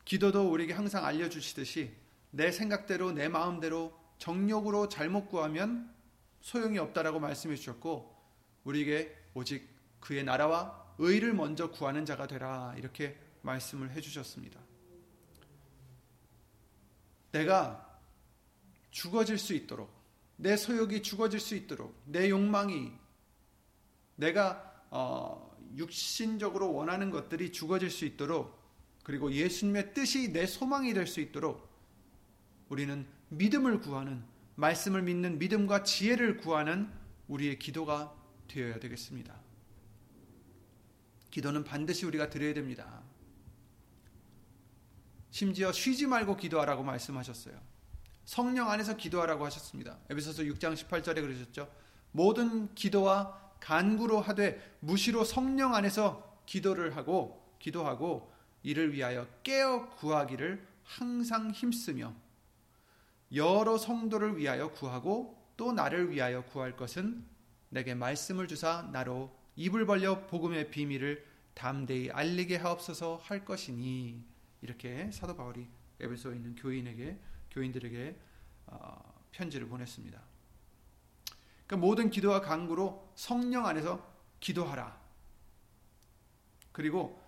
기도도 0.06 0.52
우리에게 0.52 0.74
항상 0.74 1.06
알려주시듯이 1.06 1.92
내 2.32 2.52
생각대로 2.52 3.12
내 3.12 3.28
마음대로 3.28 3.98
정욕으로 4.20 4.88
잘못 4.88 5.28
구하면 5.28 5.94
소용이 6.42 6.78
없다라고 6.78 7.20
말씀해 7.20 7.56
주셨고 7.56 8.16
우리에게 8.64 9.16
오직 9.34 9.68
그의 10.00 10.24
나라와 10.24 10.86
의를 11.00 11.34
먼저 11.34 11.72
구하는 11.72 12.06
자가 12.06 12.28
되라 12.28 12.76
이렇게 12.78 13.20
말씀을 13.42 13.92
해 13.92 14.02
주셨습니다. 14.02 14.60
내가 17.36 18.00
죽어질 18.92 19.38
수 19.38 19.54
있도록 19.54 19.94
내 20.38 20.56
소욕이 20.56 21.04
죽어질 21.04 21.40
수 21.42 21.56
있도록 21.56 21.94
내 22.06 22.30
욕망이 22.30 22.94
내가 24.16 24.74
어, 24.90 25.54
육신적으로 25.76 26.74
원하는 26.74 27.12
것들이 27.12 27.52
죽어질 27.52 27.90
수 27.90 28.06
있도록 28.06 28.58
그리고 29.04 29.32
예수님의 29.32 29.94
뜻이 29.94 30.32
내 30.32 30.46
소망이 30.46 30.94
될 30.94 31.08
수 31.08 31.20
있도록 31.20 31.68
우리는 32.70 33.06
믿음을 33.30 33.82
구하는 33.82 34.24
말씀을 34.56 35.02
믿는 35.02 35.38
믿음과 35.38 35.84
지혜를 35.84 36.38
구하는 36.38 36.90
우리의 37.28 37.60
기도가 37.60 38.16
되어야 38.48 38.80
되겠습니다. 38.80 39.36
기도는 41.32 41.66
반드시 41.66 42.06
우리가 42.06 42.30
드려야 42.30 42.54
됩니다. 42.54 43.04
심지어 45.36 45.74
쉬지 45.74 46.08
말고 46.08 46.38
기도하라고 46.38 46.82
말씀하셨어요. 46.84 47.60
성령 48.24 48.72
안에서 48.72 48.96
기도하라고 48.96 49.44
하셨습니다. 49.48 49.98
에베소서 50.10 50.44
6장 50.44 50.74
18절에 50.74 51.16
그러셨죠. 51.16 51.70
모든 52.14 52.74
기도와 52.74 53.52
간구로 53.60 54.22
하되 54.22 54.78
무시로 54.80 55.26
성령 55.26 55.76
안에서 55.76 56.40
기도를 56.46 56.96
하고 56.96 57.54
기도하고 57.60 58.32
이를 58.64 58.94
위하여 58.94 59.28
깨어 59.44 59.90
구하기를 59.98 60.66
항상 60.86 61.52
힘쓰며 61.52 62.14
여러 63.34 63.78
성도를 63.78 64.38
위하여 64.38 64.72
구하고 64.72 65.38
또 65.58 65.74
나를 65.74 66.12
위하여 66.12 66.46
구할 66.46 66.78
것은 66.78 67.26
내게 67.68 67.94
말씀을 67.94 68.48
주사 68.48 68.88
나로 68.94 69.36
입을 69.58 69.86
벌려 69.86 70.28
복음의 70.28 70.72
비밀을 70.72 71.26
담대히 71.56 72.10
알리게 72.12 72.56
하옵소서 72.56 73.20
할 73.22 73.44
것이니 73.44 74.35
이렇게 74.66 75.12
사도 75.12 75.36
바울이 75.36 75.68
에베소에 76.00 76.36
있는 76.36 76.56
교인에게 76.56 77.20
교인들에게 77.52 78.20
어, 78.66 79.24
편지를 79.32 79.68
보냈습니다. 79.68 80.20
그러니까 81.68 81.88
모든 81.88 82.10
기도와 82.10 82.42
간구로 82.42 83.12
성령 83.16 83.68
안에서 83.68 84.04
기도하라. 84.40 85.00
그리고 86.72 87.22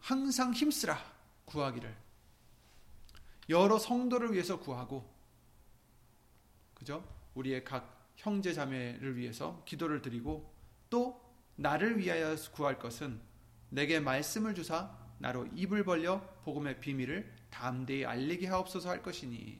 항상 0.00 0.52
힘쓰라 0.52 0.98
구하기를 1.46 1.96
여러 3.48 3.78
성도를 3.78 4.34
위해서 4.34 4.60
구하고 4.60 5.10
그죠? 6.74 7.02
우리의 7.34 7.64
각 7.64 8.10
형제 8.16 8.52
자매를 8.52 9.16
위해서 9.16 9.62
기도를 9.64 10.02
드리고 10.02 10.52
또 10.90 11.20
나를 11.56 11.98
위하여 11.98 12.36
구할 12.52 12.78
것은 12.78 13.18
내게 13.70 13.98
말씀을 13.98 14.54
주사 14.54 15.03
나로 15.24 15.46
입을 15.54 15.84
벌려 15.84 16.20
복음의 16.42 16.80
비밀을 16.80 17.32
담대히 17.48 18.04
알리게 18.04 18.46
하옵소서 18.46 18.90
할 18.90 19.02
것이니 19.02 19.58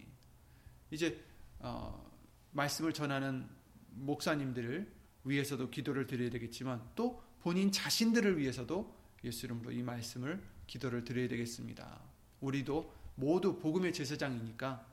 이제 0.90 1.24
어, 1.58 2.06
말씀을 2.52 2.92
전하는 2.92 3.48
목사님들을 3.92 4.92
위해서도 5.24 5.70
기도를 5.70 6.06
드려야 6.06 6.28
되겠지만 6.28 6.86
또 6.94 7.22
본인 7.40 7.72
자신들을 7.72 8.36
위해서도 8.36 8.94
예수 9.24 9.46
이름으로 9.46 9.72
이 9.72 9.82
말씀을 9.82 10.44
기도를 10.66 11.02
드려야 11.02 11.28
되겠습니다. 11.28 11.98
우리도 12.42 12.92
모두 13.14 13.58
복음의 13.58 13.94
제사장이니까 13.94 14.86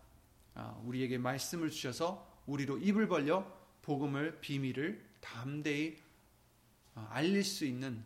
아, 0.54 0.82
우리에게 0.86 1.18
말씀을 1.18 1.70
주셔서 1.70 2.42
우리로 2.46 2.78
입을 2.78 3.10
벌려 3.10 3.46
복음을 3.82 4.40
비밀을 4.40 5.04
담대히 5.20 5.98
아, 6.96 7.10
알릴 7.12 7.44
수 7.44 7.66
있는 7.66 8.02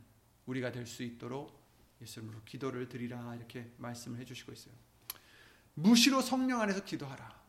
우리가 0.48 0.72
될 0.72 0.88
수 0.88 1.04
있도록 1.04 1.65
예수 2.02 2.20
이름으로 2.20 2.42
기도를 2.46 2.90
드리라 2.90 3.36
이렇게 3.36 3.72
말씀을 3.78 4.20
해주시고 4.20 4.52
있어요. 4.52 4.74
무시로 5.74 6.22
성령 6.22 6.62
안에서 6.62 6.84
기도하라. 6.84 7.44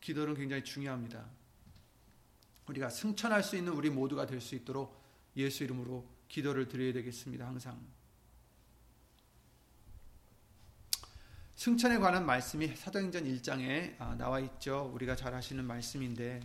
기도는 0.00 0.34
굉장히 0.34 0.64
중요합니다. 0.64 1.24
우리가 2.66 2.90
승천할 2.90 3.42
수 3.42 3.56
있는 3.56 3.72
우리 3.72 3.90
모두가 3.90 4.26
될 4.26 4.40
수 4.40 4.54
있도록 4.54 5.02
예수 5.36 5.64
이름으로 5.64 6.06
기도를 6.28 6.68
드려야 6.68 6.92
되겠습니다. 6.92 7.46
항상. 7.46 7.78
승천에 11.54 11.98
관한 11.98 12.26
말씀이 12.26 12.74
사도행전 12.74 13.24
1장에 13.24 13.94
아, 14.00 14.14
나와 14.16 14.40
있죠. 14.40 14.90
우리가 14.94 15.14
잘 15.14 15.32
아시는 15.34 15.64
말씀인데 15.64 16.40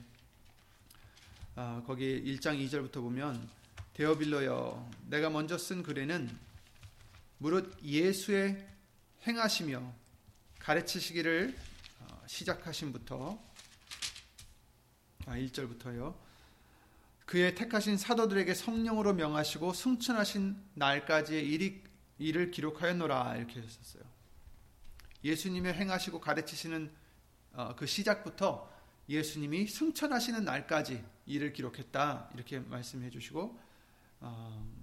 아, 1.56 1.82
거기 1.88 2.21
1장 2.23 2.60
2절부터 2.67 3.01
보면 3.01 3.49
데어빌러여 3.93 4.91
내가 5.08 5.30
먼저 5.30 5.58
쓴 5.58 5.82
글에는 5.82 6.38
무릇 7.39 7.78
예수의 7.84 8.67
행하시며 9.28 9.93
가르치시기를 10.60 11.56
어, 12.02 12.21
시작하신부터 12.26 13.39
1절부터요. 15.26 16.13
아, 16.13 16.28
그의 17.26 17.56
택하신 17.56 17.97
사도들에게 17.97 18.54
성령으로 18.54 19.13
명하시고 19.13 19.73
승천하신 19.73 20.56
날까지의 20.76 21.45
일이, 21.45 21.84
일을 22.17 22.52
기록하였노라 22.52 23.36
이렇게 23.36 23.60
하셨어요. 23.60 24.04
예수님의 25.23 25.73
행하시고 25.73 26.21
가르치시는 26.21 26.91
어, 27.54 27.76
그 27.76 27.86
시작부터 27.86 28.71
예수님이 29.10 29.67
승천하시는 29.67 30.43
날까지 30.43 31.04
일을 31.26 31.54
기록했다 31.54 32.30
이렇게 32.34 32.60
말씀해 32.60 33.10
주시고 33.10 33.60
어, 34.21 34.77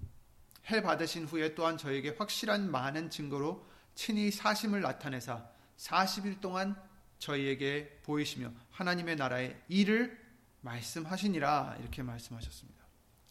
해 0.71 0.81
받으신 0.81 1.25
후에 1.25 1.53
또한 1.55 1.77
저에게 1.77 2.15
확실한 2.17 2.69
많은 2.69 3.09
증거로 3.09 3.67
친히 3.93 4.31
사심을 4.31 4.81
나타내사 4.81 5.47
40일 5.77 6.41
동안 6.41 6.75
저희에게 7.19 8.01
보이시며 8.03 8.51
하나님의 8.71 9.15
나라의 9.15 9.61
일을 9.67 10.25
말씀하시니라 10.61 11.77
이렇게 11.79 12.03
말씀하셨습니다. 12.03 12.83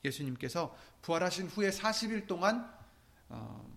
예수님께서 0.05 0.77
부활하신 1.03 1.49
후에 1.49 1.70
40일 1.70 2.27
동안 2.27 2.73
어, 3.29 3.68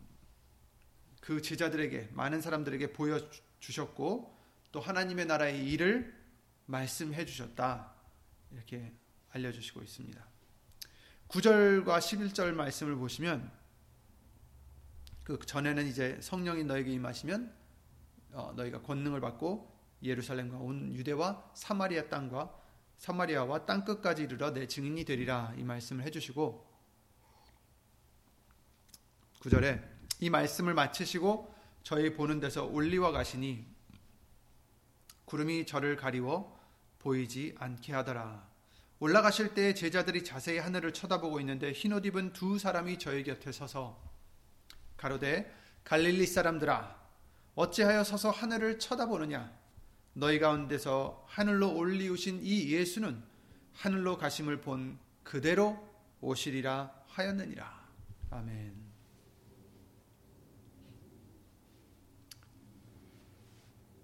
그 1.22 1.41
제자들에게 1.41 2.10
많은 2.13 2.41
사람들에게 2.41 2.93
보여 2.93 3.20
주셨고 3.60 4.38
또 4.72 4.80
하나님의 4.80 5.26
나라의 5.26 5.67
일을 5.70 6.15
말씀해 6.67 7.26
주셨다. 7.26 7.93
이렇게 8.52 8.93
알려 9.32 9.52
주시고 9.52 9.82
있습니다. 9.82 10.37
9절과 11.38 12.00
11절 12.00 12.54
말씀을 12.54 12.95
보시면 12.95 13.52
그 15.23 15.38
전에는 15.38 15.86
이제 15.86 16.17
성령이 16.19 16.63
너에게 16.63 16.91
임하시면 16.91 17.54
어, 18.32 18.54
너희가 18.56 18.82
권능을 18.82 19.21
받고 19.21 19.71
예루살렘과 20.02 20.58
온 20.58 20.91
유대와 20.95 21.52
사마리아 21.54 22.10
땅과 22.10 22.52
사마리아와 22.97 23.67
땅 23.67 23.86
끝까지 23.86 24.23
이르러 24.23 24.52
내 24.52 24.67
증인이 24.67 25.06
되리라 25.06 25.54
이 25.58 25.63
말씀을 25.63 26.04
해주시고 26.06 26.65
9절에 29.41 29.88
이 30.19 30.32
말씀을 30.32 30.73
마치시고 30.73 31.54
저희 31.84 32.15
보는 32.15 32.39
데서 32.39 32.65
올리와 32.65 33.12
가시니 33.12 33.63
구름이 35.26 35.67
저를 35.67 35.97
가리워 35.97 36.58
보이지 36.97 37.54
않게 37.60 37.93
하더라. 37.93 38.57
올라가실 38.99 39.53
때 39.53 39.73
제자들이 39.73 40.23
자세히 40.23 40.57
하늘을 40.57 40.91
쳐다보고 40.91 41.39
있는데 41.41 41.71
흰옷 41.71 42.05
입은 42.07 42.33
두 42.33 42.57
사람이 42.57 42.97
저희 42.97 43.23
곁에 43.23 43.51
서서 43.51 44.01
가로되 44.97 45.53
갈릴리 45.83 46.25
사람들아 46.25 46.97
어찌하여 47.55 48.03
서서 48.03 48.31
하늘을 48.31 48.79
쳐다보느냐 48.79 49.55
너희 50.13 50.39
가운데서 50.39 51.25
하늘로 51.27 51.75
올리우신 51.75 52.39
이 52.41 52.71
예수는 52.73 53.23
하늘로 53.73 54.17
가심을 54.17 54.62
본 54.62 54.97
그대로 55.23 55.88
오시리라 56.21 57.05
하였느니라. 57.10 57.88
아멘. 58.31 58.88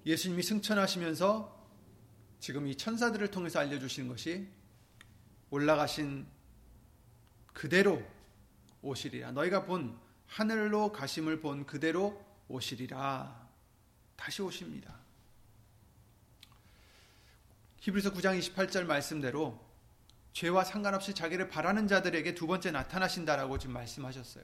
예수님이 0.05 0.43
승천하시면서 0.43 1.63
지금 2.39 2.67
이 2.67 2.75
천사들을 2.75 3.31
통해서 3.31 3.59
알려주시는 3.59 4.09
것이 4.09 4.47
올라가신 5.53 6.25
그대로 7.53 8.01
오시리라. 8.81 9.33
너희가 9.33 9.65
본 9.65 9.95
하늘로 10.25 10.91
가심을 10.91 11.41
본 11.41 11.67
그대로 11.67 12.25
오시리라. 12.47 13.47
다시 14.15 14.41
오십니다. 14.41 14.97
히브리서 17.81 18.13
9장 18.13 18.39
28절 18.39 18.85
말씀대로 18.85 19.63
죄와 20.31 20.63
상관없이 20.63 21.13
자기를 21.13 21.49
바라는 21.49 21.87
자들에게 21.87 22.33
두 22.33 22.47
번째 22.47 22.71
나타나신다라고 22.71 23.59
지금 23.59 23.75
말씀하셨어요. 23.75 24.43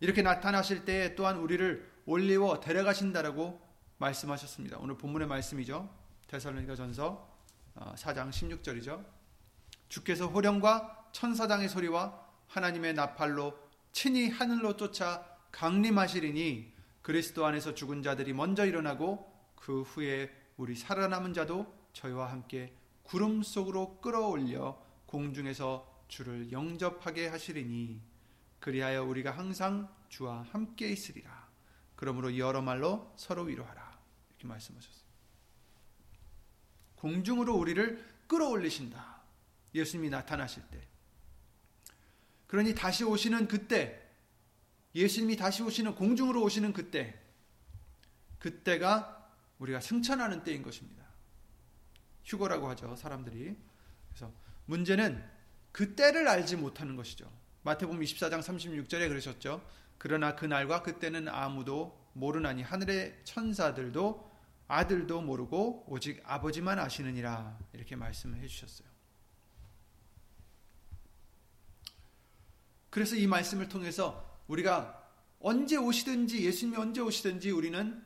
이렇게 0.00 0.22
나타나실 0.22 0.84
때 0.84 1.14
또한 1.14 1.36
우리를 1.36 1.88
올리워 2.06 2.58
데려가신다라고 2.58 3.64
말씀하셨습니다. 3.98 4.78
오늘 4.78 4.98
본문의 4.98 5.28
말씀이죠. 5.28 5.88
데살로니가 6.26 6.74
전서 6.74 7.32
4장 7.76 8.26
어, 8.26 8.30
16절이죠. 8.30 9.23
주께서 9.88 10.26
호령과 10.26 11.10
천사장의 11.12 11.68
소리와 11.68 12.20
하나님의 12.48 12.94
나팔로 12.94 13.58
친히 13.92 14.28
하늘로 14.28 14.76
쫓아 14.76 15.24
강림하시리니 15.52 16.72
그리스도 17.02 17.46
안에서 17.46 17.74
죽은 17.74 18.02
자들이 18.02 18.32
먼저 18.32 18.66
일어나고 18.66 19.32
그 19.54 19.82
후에 19.82 20.30
우리 20.56 20.74
살아남은 20.74 21.34
자도 21.34 21.72
저희와 21.92 22.30
함께 22.30 22.74
구름 23.02 23.42
속으로 23.42 24.00
끌어올려 24.00 24.82
공중에서 25.06 26.04
주를 26.08 26.50
영접하게 26.50 27.28
하시리니 27.28 28.00
그리하여 28.58 29.04
우리가 29.04 29.30
항상 29.30 29.88
주와 30.08 30.46
함께 30.50 30.88
있으리라. 30.88 31.48
그러므로 31.96 32.36
여러 32.38 32.62
말로 32.62 33.12
서로 33.16 33.42
위로하라. 33.42 33.98
이렇게 34.30 34.46
말씀하셨어요. 34.46 35.04
공중으로 36.96 37.54
우리를 37.54 38.14
끌어올리신다. 38.26 39.13
예수님이 39.74 40.10
나타나실 40.10 40.62
때. 40.70 40.86
그러니 42.46 42.74
다시 42.74 43.04
오시는 43.04 43.48
그때, 43.48 44.00
예수님이 44.94 45.36
다시 45.36 45.62
오시는 45.62 45.94
공중으로 45.94 46.42
오시는 46.42 46.72
그때, 46.72 47.20
그때가 48.38 49.32
우리가 49.58 49.80
승천하는 49.80 50.44
때인 50.44 50.62
것입니다. 50.62 51.04
휴거라고 52.24 52.68
하죠. 52.70 52.94
사람들이. 52.96 53.56
그래서 54.08 54.32
문제는 54.66 55.22
그 55.72 55.94
때를 55.94 56.28
알지 56.28 56.56
못하는 56.56 56.96
것이죠. 56.96 57.30
마태복음 57.62 58.00
24장 58.00 58.40
36절에 58.40 59.08
그러셨죠. 59.08 59.66
그러나 59.98 60.36
그날과 60.36 60.82
그때는 60.82 61.28
아무도 61.28 61.98
모르나니 62.12 62.62
하늘의 62.62 63.22
천사들도 63.24 64.32
아들도 64.68 65.20
모르고 65.22 65.86
오직 65.88 66.22
아버지만 66.24 66.78
아시느니라 66.78 67.58
이렇게 67.72 67.96
말씀을 67.96 68.38
해주셨어요. 68.40 68.93
그래서 72.94 73.16
이 73.16 73.26
말씀을 73.26 73.68
통해서 73.68 74.40
우리가 74.46 75.02
언제 75.40 75.76
오시든지 75.76 76.44
예수님이 76.44 76.76
언제 76.76 77.00
오시든지 77.00 77.50
우리는 77.50 78.00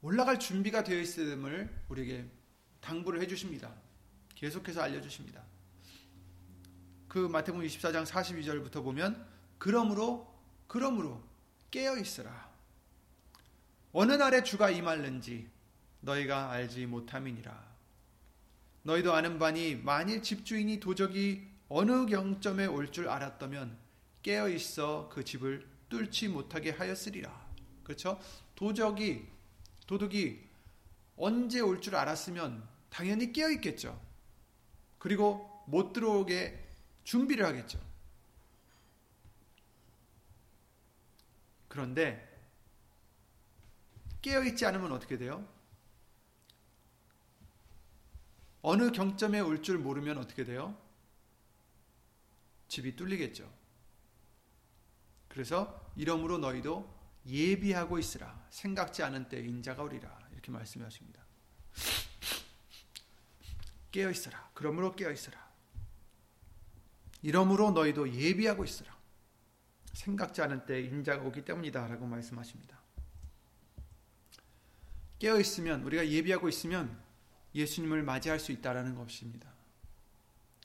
올라갈 0.00 0.40
준비가 0.40 0.82
되어 0.82 0.98
있음을 0.98 1.72
우리에게 1.88 2.28
당부를 2.80 3.22
해 3.22 3.28
주십니다. 3.28 3.72
계속해서 4.34 4.82
알려 4.82 5.00
주십니다. 5.00 5.44
그 7.06 7.28
마태복음 7.28 7.64
24장 7.64 8.04
42절부터 8.04 8.82
보면 8.82 9.24
그러므로 9.58 10.36
그러므로 10.66 11.22
깨어 11.70 11.96
있으라. 11.96 12.50
어느 13.92 14.14
날에 14.14 14.42
주가 14.42 14.68
임할는지 14.68 15.48
너희가 16.00 16.50
알지 16.50 16.86
못함이니라. 16.86 17.72
너희도 18.82 19.14
아는 19.14 19.38
바니 19.38 19.76
만일 19.76 20.24
집주인이 20.24 20.80
도적이 20.80 21.46
어느 21.68 22.04
경점에 22.06 22.66
올 22.66 22.90
줄 22.90 23.08
알았다면 23.08 23.81
깨어 24.22 24.48
있어 24.50 25.08
그 25.08 25.24
집을 25.24 25.68
뚫지 25.88 26.28
못하게 26.28 26.70
하였으리라. 26.70 27.30
그렇죠? 27.84 28.20
도적이 28.54 29.26
도둑이 29.86 30.38
언제 31.16 31.60
올 31.60 31.80
줄 31.80 31.96
알았으면 31.96 32.66
당연히 32.88 33.32
깨어 33.32 33.50
있겠죠. 33.50 34.00
그리고 34.98 35.64
못 35.66 35.92
들어오게 35.92 36.58
준비를 37.04 37.44
하겠죠. 37.46 37.80
그런데 41.68 42.28
깨어 44.20 44.44
있지 44.44 44.64
않으면 44.66 44.92
어떻게 44.92 45.18
돼요? 45.18 45.46
어느 48.62 48.92
경점에 48.92 49.40
올 49.40 49.60
줄 49.62 49.78
모르면 49.78 50.18
어떻게 50.18 50.44
돼요? 50.44 50.76
집이 52.68 52.94
뚫리겠죠. 52.94 53.50
그래서 55.32 55.90
이러므로 55.96 56.36
너희도 56.36 56.94
예비하고 57.26 57.98
있으라. 57.98 58.46
생각지 58.50 59.02
않은 59.02 59.30
때 59.30 59.40
인자가 59.40 59.82
오리라. 59.82 60.18
이렇게 60.30 60.50
말씀하십니다. 60.50 61.22
깨어 63.90 64.10
있어라. 64.10 64.50
그러므로 64.52 64.94
깨어 64.94 65.10
있어라. 65.10 65.38
이러므로 67.22 67.70
너희도 67.70 68.12
예비하고 68.12 68.62
있어라. 68.64 68.94
생각지 69.94 70.42
않은 70.42 70.66
때 70.66 70.82
인자가 70.82 71.22
오기 71.22 71.46
때문이다라고 71.46 72.04
말씀하십니다. 72.06 72.78
깨어 75.18 75.40
있으면 75.40 75.82
우리가 75.84 76.06
예비하고 76.08 76.50
있으면 76.50 77.00
예수님을 77.54 78.02
맞이할 78.02 78.38
수 78.38 78.52
있다라는 78.52 78.96
것입니다. 78.96 79.50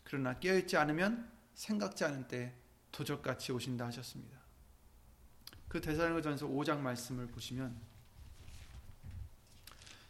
그러나 0.04 0.38
깨어 0.38 0.58
있지 0.58 0.76
않으면 0.76 1.32
생각지 1.54 2.04
않은 2.04 2.28
때 2.28 2.54
도적같이 2.92 3.54
오신다 3.54 3.86
하셨습니다. 3.86 4.37
그 5.68 5.82
데살로니가 5.82 6.22
전서 6.22 6.48
5장 6.48 6.80
말씀을 6.80 7.28
보시면 7.28 7.80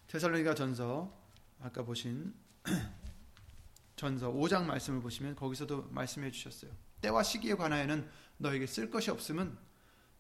데살로니가 0.08 0.56
전서 0.56 1.12
아까 1.60 1.84
보신 1.84 2.34
전서 3.96 4.32
5장 4.32 4.66
말씀을 4.66 5.02
보시면 5.02 5.36
거기서도 5.36 5.90
말씀해 5.90 6.32
주셨어요. 6.32 6.72
때와 7.02 7.24
시기에 7.24 7.56
관하여는 7.56 8.10
너에게 8.38 8.68
쓸 8.68 8.90
것이 8.90 9.10
없음은 9.10 9.58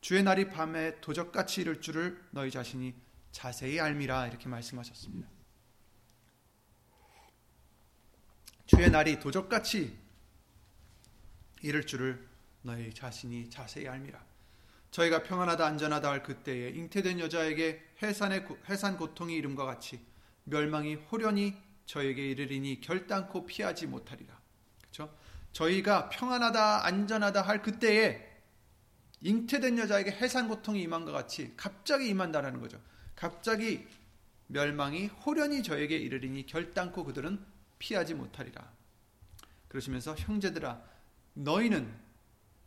주의 0.02 0.24
날이 0.24 0.50
밤에 0.50 1.00
도적같이 1.00 1.62
이를 1.62 1.82
줄을 1.82 2.24
너희 2.32 2.50
자신이 2.50 2.96
자세히 3.32 3.80
알미라 3.80 4.28
이렇게 4.28 4.50
말씀하셨습니다. 4.50 5.30
주의 8.66 8.90
날이 8.90 9.20
도적같이 9.20 9.98
이를 11.62 11.86
줄을 11.86 12.28
너희 12.62 12.94
자신이 12.94 13.50
자세히 13.50 13.88
알미라. 13.88 14.27
저희가 14.92 15.24
평안하다 15.24 15.66
안전하다 15.66 16.10
할 16.10 16.24
그때에 16.24 16.70
잉태된 16.70 17.20
여자에게 17.20 17.84
해산의 18.02 18.46
해산 18.70 18.98
고통이 18.98 19.36
이름과 19.36 19.66
같이 19.66 20.00
멸망이 20.46 20.96
호련히 20.96 21.56
저에게 21.86 22.30
이르리니 22.30 22.82
결단코 22.82 23.46
피하지 23.46 23.88
못하리라. 23.88 24.40
그렇죠? 24.82 25.14
저희가 25.52 26.10
평안하다 26.10 26.86
안전하다 26.86 27.42
할 27.42 27.62
그때에 27.62 28.28
잉태된 29.22 29.78
여자에게 29.80 30.12
해산 30.12 30.48
고통이 30.48 30.82
임한 30.84 31.06
것 31.06 31.12
같이 31.12 31.54
갑자기 31.58 32.10
임한다라는 32.10 32.62
거죠. 32.62 32.80
갑자기 33.16 33.88
멸망이 34.48 35.08
호련히 35.08 35.64
저에게 35.64 35.98
이르리니 35.98 36.46
결단코 36.46 37.04
그들은 37.04 37.44
피하지 37.80 38.14
못하리라. 38.14 38.72
그러시면서 39.68 40.16
형제들아 40.16 40.82
너희는 41.34 41.94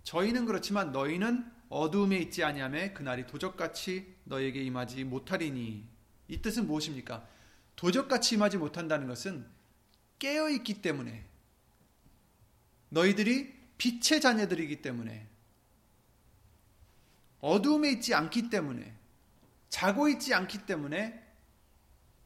저희는 0.02 0.44
그렇지만 0.46 0.92
너희는 0.92 1.50
어두움에 1.70 2.18
있지 2.18 2.42
아니하며 2.44 2.94
그날이 2.94 3.26
도적같이 3.26 4.14
너에게 4.24 4.61
임하지 4.62 5.04
못하리니 5.04 5.88
이 6.28 6.42
뜻은 6.42 6.66
무엇입니까? 6.66 7.26
도적같이 7.76 8.35
임하지 8.35 8.59
못한다는 8.59 9.06
것은 9.06 9.46
깨어 10.18 10.50
있기 10.50 10.83
때문에 10.83 11.24
너희들이 12.90 13.54
빛의 13.78 14.20
자녀들이기 14.20 14.83
때문에 14.83 15.28
어두움에 17.40 17.92
있지 17.92 18.14
않기 18.14 18.50
때문에 18.50 18.94
자고 19.68 20.09
있지 20.09 20.35
않기 20.35 20.66
때문에 20.66 21.24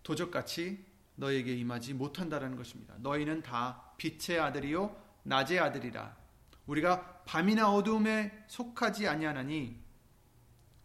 도적같이 0.02 0.84
너에게 1.16 1.54
임하지 1.54 1.94
못한다라는 1.94 2.56
것입니다. 2.56 2.94
너희는 2.98 3.42
다 3.42 3.92
빛의 3.98 4.40
아들이요 4.40 5.00
낮의 5.22 5.60
아들이라. 5.60 6.16
우리가 6.66 7.13
밤이나 7.26 7.72
어두움에 7.72 8.44
속하지 8.48 9.08
아니하나니 9.08 9.82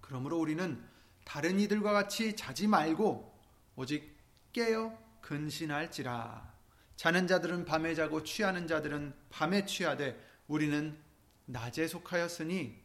그러므로 0.01 0.39
우리는 0.39 0.83
다른 1.25 1.59
이들과 1.59 1.91
같이 1.91 2.35
자지 2.35 2.67
말고 2.67 3.39
오직 3.75 4.17
깨어 4.51 4.97
근신할지라. 5.21 6.53
자는 6.95 7.27
자들은 7.27 7.65
밤에 7.65 7.93
자고 7.93 8.23
취하는 8.23 8.67
자들은 8.67 9.13
밤에 9.29 9.65
취하되 9.65 10.19
우리는 10.47 10.97
낮에 11.45 11.87
속하였으니 11.87 12.81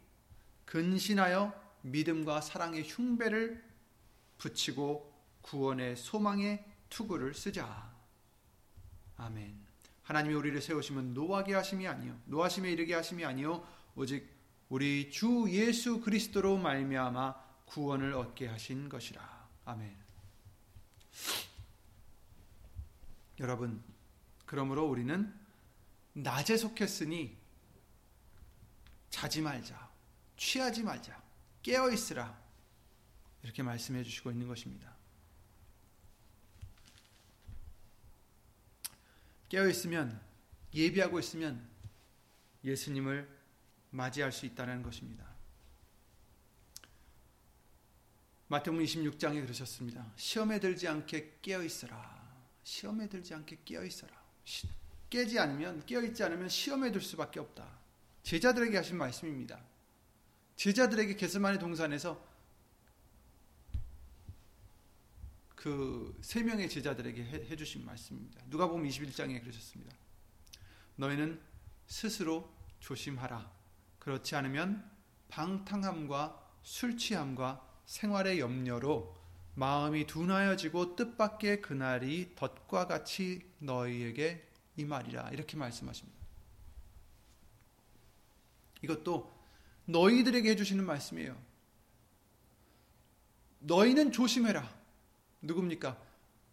근신하여 0.66 1.52
믿음과 1.82 2.40
사랑의 2.40 2.84
흉배를 2.86 3.64
붙이고 4.38 5.12
구원의 5.42 5.96
소망의 5.96 6.64
투구를 6.88 7.34
쓰자. 7.34 7.92
아멘. 9.16 9.63
하나님이 10.04 10.34
우리를 10.34 10.60
세우시면 10.60 11.14
노하게 11.14 11.54
하심이 11.54 11.86
아니요 11.88 12.18
노하심에 12.26 12.70
이르게 12.70 12.94
하심이 12.94 13.24
아니요 13.24 13.66
오직 13.96 14.34
우리 14.68 15.10
주 15.10 15.46
예수 15.48 16.00
그리스도로 16.00 16.56
말미암아 16.56 17.34
구원을 17.66 18.14
얻게 18.14 18.46
하신 18.46 18.88
것이라. 18.88 19.48
아멘. 19.64 19.96
여러분, 23.40 23.82
그러므로 24.46 24.86
우리는 24.86 25.34
낮에 26.12 26.56
속했으니 26.56 27.36
자지 29.10 29.42
말자, 29.42 29.90
취하지 30.36 30.82
말자, 30.82 31.20
깨어 31.62 31.90
있으라. 31.90 32.36
이렇게 33.42 33.62
말씀해 33.62 34.02
주시고 34.02 34.30
있는 34.30 34.48
것입니다. 34.48 34.93
깨어 39.54 39.68
있으면 39.68 40.20
예비하고 40.74 41.20
있으면 41.20 41.64
예수님을 42.64 43.28
맞이할 43.90 44.32
수 44.32 44.46
있다는 44.46 44.82
것입니다. 44.82 45.24
마태복음 48.48 48.84
26장에 48.84 49.40
그러셨습니다. 49.42 50.12
시험에 50.16 50.58
들지 50.58 50.88
않게 50.88 51.38
깨어 51.40 51.62
있어라. 51.62 52.20
시험에 52.64 53.08
들지 53.08 53.32
않게 53.32 53.58
깨어 53.64 53.84
있어라. 53.84 54.12
깨지 55.08 55.38
않으면 55.38 55.86
깨어 55.86 56.02
있지 56.02 56.24
않으면 56.24 56.48
시험에 56.48 56.90
들 56.90 57.00
수밖에 57.00 57.38
없다. 57.38 57.78
제자들에게 58.24 58.76
하신 58.76 58.96
말씀입니다. 58.96 59.60
제자들에게 60.56 61.14
게스마네 61.14 61.60
동산에서 61.60 62.20
그 65.64 66.14
세 66.20 66.42
명의 66.42 66.68
제자들에게 66.68 67.24
해, 67.24 67.36
해 67.48 67.56
주신 67.56 67.86
말씀입니다. 67.86 68.42
누가 68.50 68.66
보면 68.68 68.86
21장에 68.86 69.40
그러셨습니다. 69.40 69.96
너희는 70.96 71.40
스스로 71.86 72.52
조심하라. 72.80 73.50
그렇지 73.98 74.36
않으면 74.36 74.84
방탕함과 75.28 76.58
술 76.62 76.98
취함과 76.98 77.66
생활의 77.86 78.40
염려로 78.40 79.16
마음이 79.54 80.06
둔하여지고 80.06 80.96
뜻밖의 80.96 81.62
그날이 81.62 82.34
덫과 82.36 82.86
같이 82.86 83.50
너희에게 83.58 84.46
임하리라. 84.76 85.30
이렇게 85.30 85.56
말씀하십니다. 85.56 86.18
이것도 88.82 89.32
너희들에게 89.86 90.50
해주시는 90.50 90.84
말씀이에요. 90.84 91.40
너희는 93.60 94.12
조심해라. 94.12 94.83
누굽니까? 95.44 95.96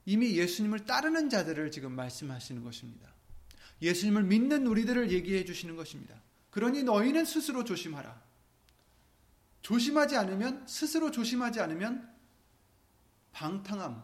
이미 0.06 0.38
예수님을 0.38 0.86
따르는 0.86 1.30
자들을 1.30 1.72
지금 1.72 1.94
말씀하시는 1.94 2.64
것입니다. 2.64 3.08
예수님을 3.82 4.24
믿는 4.24 4.68
우리들을 4.68 5.12
얘기해 5.12 5.46
주시는 5.46 5.76
것입니다. 5.76 6.16
그러니 6.52 6.84
너희는 6.84 7.26
스스로 7.26 7.64
조심하라. 7.64 8.22
조심하지 9.62 10.18
않으면, 10.18 10.66
스스로 10.68 11.12
조심하지 11.12 11.60
않으면, 11.62 12.12
방탕함, 13.32 14.04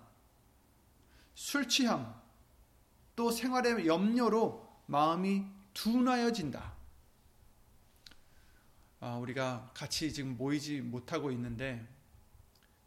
술 1.35 1.67
취함, 1.67 2.15
또 3.15 3.31
생활의 3.31 3.87
염려로 3.87 4.67
마음이 4.85 5.45
둔하여진다. 5.73 6.73
아, 8.99 9.17
우리가 9.17 9.71
같이 9.73 10.11
지금 10.13 10.37
모이지 10.37 10.81
못하고 10.81 11.31
있는데, 11.31 11.87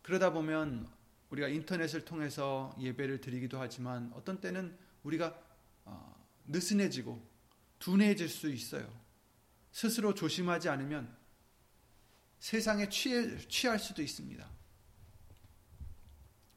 그러다 0.02 0.32
보면 0.32 0.88
우리가 1.30 1.48
인터넷을 1.48 2.04
통해서 2.04 2.74
예배를 2.78 3.20
드리기도 3.20 3.60
하지만 3.60 4.12
어떤 4.14 4.40
때는 4.40 4.76
우리가 5.04 5.40
어, 5.84 6.26
느슨해지고 6.46 7.24
둔해질 7.78 8.28
수 8.28 8.48
있어요. 8.50 8.88
스스로 9.72 10.14
조심하지 10.14 10.68
않으면 10.68 11.16
세상에 12.40 12.88
취해, 12.88 13.38
취할 13.48 13.78
수도 13.78 14.02
있습니다. 14.02 14.48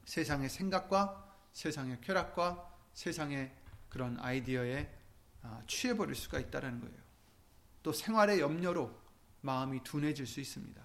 세상의 0.04 0.50
생각과 0.50 1.24
세상의 1.52 2.00
쾌락과 2.00 2.72
세상의 2.94 3.54
그런 3.88 4.18
아이디어에 4.18 4.90
아, 5.42 5.62
취해버릴 5.66 6.14
수가 6.14 6.40
있다는 6.40 6.80
거예요. 6.80 6.96
또 7.82 7.92
생활의 7.92 8.40
염려로 8.40 8.98
마음이 9.42 9.84
둔해질 9.84 10.26
수 10.26 10.40
있습니다. 10.40 10.82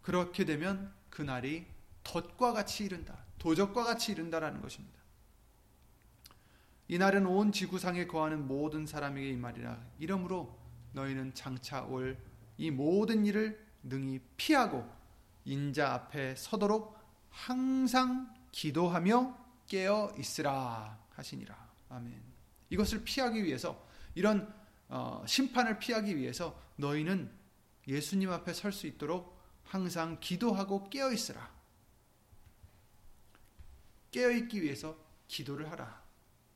그렇게 0.00 0.44
되면 0.44 0.94
그날이 1.10 1.66
덫과 2.06 2.52
같이 2.52 2.84
이른다. 2.84 3.24
도적과 3.38 3.84
같이 3.84 4.12
이른다라는 4.12 4.60
것입니다. 4.62 4.96
이날은 6.88 7.26
온 7.26 7.50
지구상에 7.50 8.06
거하는 8.06 8.46
모든 8.46 8.86
사람에게 8.86 9.30
이 9.30 9.36
말이라. 9.36 9.82
이러므로 9.98 10.56
너희는 10.92 11.34
장차 11.34 11.82
올 11.82 12.16
이 12.58 12.70
모든 12.70 13.26
일을 13.26 13.64
능히 13.82 14.20
피하고 14.36 14.88
인자 15.44 15.92
앞에 15.92 16.34
서도록 16.36 16.96
항상 17.28 18.34
기도하며 18.50 19.36
깨어 19.66 20.14
있으라 20.18 20.98
하시니라. 21.10 21.54
아멘. 21.90 22.20
이것을 22.70 23.04
피하기 23.04 23.44
위해서 23.44 23.86
이런 24.14 24.52
어, 24.88 25.22
심판을 25.26 25.78
피하기 25.78 26.16
위해서 26.16 26.58
너희는 26.76 27.30
예수님 27.86 28.30
앞에 28.30 28.52
설 28.52 28.72
수 28.72 28.86
있도록 28.86 29.36
항상 29.64 30.18
기도하고 30.20 30.88
깨어 30.88 31.12
있으라. 31.12 31.54
깨어있기 34.10 34.62
위해서 34.62 34.96
기도를 35.28 35.70
하라. 35.70 36.02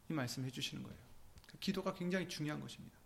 이 0.08 0.12
말씀 0.12 0.44
해주시는 0.44 0.82
거예요. 0.82 0.98
그 1.46 1.58
기도가 1.58 1.94
굉장히 1.94 2.28
중요한 2.28 2.60
것입니다. 2.60 2.98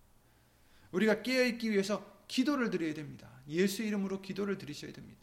우리가 0.92 1.22
깨어있기 1.22 1.70
위해서 1.70 2.24
기도를 2.28 2.70
드려야 2.70 2.94
됩니다. 2.94 3.28
예수 3.48 3.83
이름으로 3.83 4.22
기도를 4.22 4.59
드리셔야 4.59 4.92
됩니다. 4.92 5.20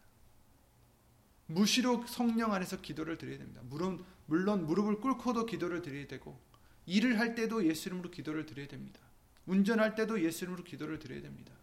무시로 1.48 2.06
성령 2.08 2.54
안에서 2.54 2.82
기도를 2.82 3.18
드려야 3.18 3.38
됩니다. 3.38 3.62
물론, 3.66 4.04
물론 4.26 4.66
무릎을 4.66 5.02
꿇고도 5.02 5.46
기도를 5.46 5.82
드려야 5.82 6.08
되고, 6.08 6.40
일을 6.86 7.20
할 7.20 7.36
때도 7.36 7.66
예수 7.68 7.90
이름으로 7.90 8.12
기도를 8.12 8.46
드려야 8.46 8.68
됩니다. 8.68 9.00
운전할 9.46 9.96
때도 9.96 10.24
예수 10.24 10.46
이름으로 10.46 10.64
기도를 10.64 11.00
드려야 11.00 11.22
됩니다. 11.22 11.54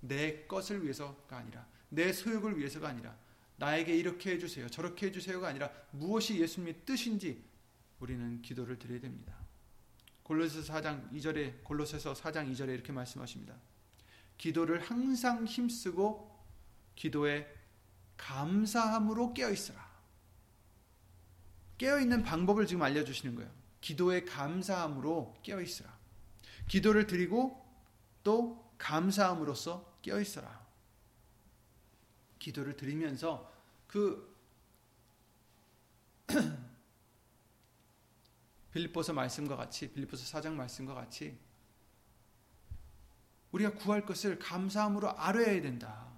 내 0.00 0.44
것을 0.46 0.82
위해서가 0.82 1.36
아니라, 1.36 1.66
내 1.88 2.12
소욕을 2.12 2.58
위해서가 2.58 2.88
아니라, 2.88 3.16
나에게 3.60 3.94
이렇게 3.94 4.32
해주세요. 4.32 4.70
저렇게 4.70 5.06
해주세요가 5.06 5.48
아니라 5.48 5.70
무엇이 5.90 6.40
예수님의 6.40 6.86
뜻인지 6.86 7.44
우리는 8.00 8.40
기도를 8.40 8.78
드려야 8.78 9.00
됩니다. 9.00 9.34
골로새서 10.22 10.72
4장 10.72 11.12
2절에 11.12 11.62
골로새서 11.62 12.14
4장 12.14 12.50
2절에 12.50 12.70
이렇게 12.70 12.90
말씀하십니다. 12.90 13.54
기도를 14.38 14.80
항상 14.80 15.44
힘쓰고 15.44 16.42
기도에 16.96 17.54
감사함으로 18.16 19.34
깨어 19.34 19.50
있으라. 19.50 19.90
깨어 21.76 22.00
있는 22.00 22.22
방법을 22.22 22.66
지금 22.66 22.82
알려 22.82 23.04
주시는 23.04 23.34
거예요. 23.34 23.50
기도의 23.82 24.24
감사함으로 24.24 25.36
깨어 25.42 25.60
있으라. 25.60 25.94
기도를 26.66 27.06
드리고 27.06 27.62
또 28.22 28.72
감사함으로써 28.78 29.98
깨어 30.00 30.18
있어라. 30.18 30.66
기도를 32.38 32.76
드리면서 32.76 33.49
그 33.90 34.32
빌립보서 38.70 39.12
말씀과 39.12 39.56
같이 39.56 39.92
빌립보서 39.92 40.24
사장 40.24 40.56
말씀과 40.56 40.94
같이 40.94 41.36
우리가 43.50 43.74
구할 43.74 44.06
것을 44.06 44.38
감사함으로 44.38 45.18
알아야 45.18 45.60
된다. 45.60 46.08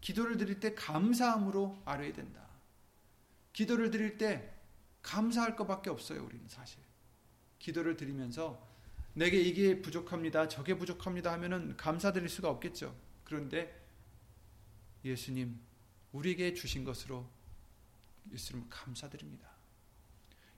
기도를 0.00 0.36
드릴 0.36 0.58
때 0.58 0.74
감사함으로 0.74 1.82
알아야 1.84 2.12
된다. 2.12 2.48
기도를 3.52 3.92
드릴 3.92 4.18
때 4.18 4.52
감사할 5.02 5.54
것밖에 5.54 5.90
없어요, 5.90 6.24
우리는 6.24 6.44
사실. 6.48 6.82
기도를 7.60 7.96
드리면서 7.96 8.60
내게 9.12 9.40
이게 9.40 9.80
부족합니다. 9.80 10.48
저게 10.48 10.76
부족합니다 10.76 11.30
하면은 11.34 11.76
감사드릴 11.76 12.28
수가 12.28 12.50
없겠죠. 12.50 12.92
그런데 13.22 13.80
예수님 15.04 15.60
우리에게 16.14 16.54
주신 16.54 16.84
것으로 16.84 17.28
예수님 18.32 18.66
감사드립니다. 18.70 19.50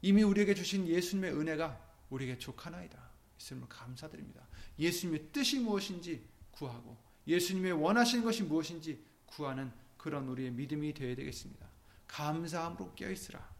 이미 0.02 0.22
우리에게 0.22 0.54
주신 0.54 0.86
예수님의 0.86 1.32
은혜가 1.32 1.80
우리에게 2.10 2.38
족하나이다. 2.38 2.96
예수님을 3.40 3.68
감사드립니다. 3.68 4.46
예수님의 4.78 5.32
뜻이 5.32 5.58
무엇인지 5.58 6.24
구하고 6.52 6.96
예수님의 7.26 7.72
원하시는 7.72 8.24
것이 8.24 8.44
무엇인지 8.44 9.02
구하는 9.26 9.72
그런 9.96 10.28
우리의 10.28 10.52
믿음이 10.52 10.94
되어야 10.94 11.16
되겠습니다. 11.16 11.66
감사함으로 12.06 12.94
깨어있으라. 12.94 13.56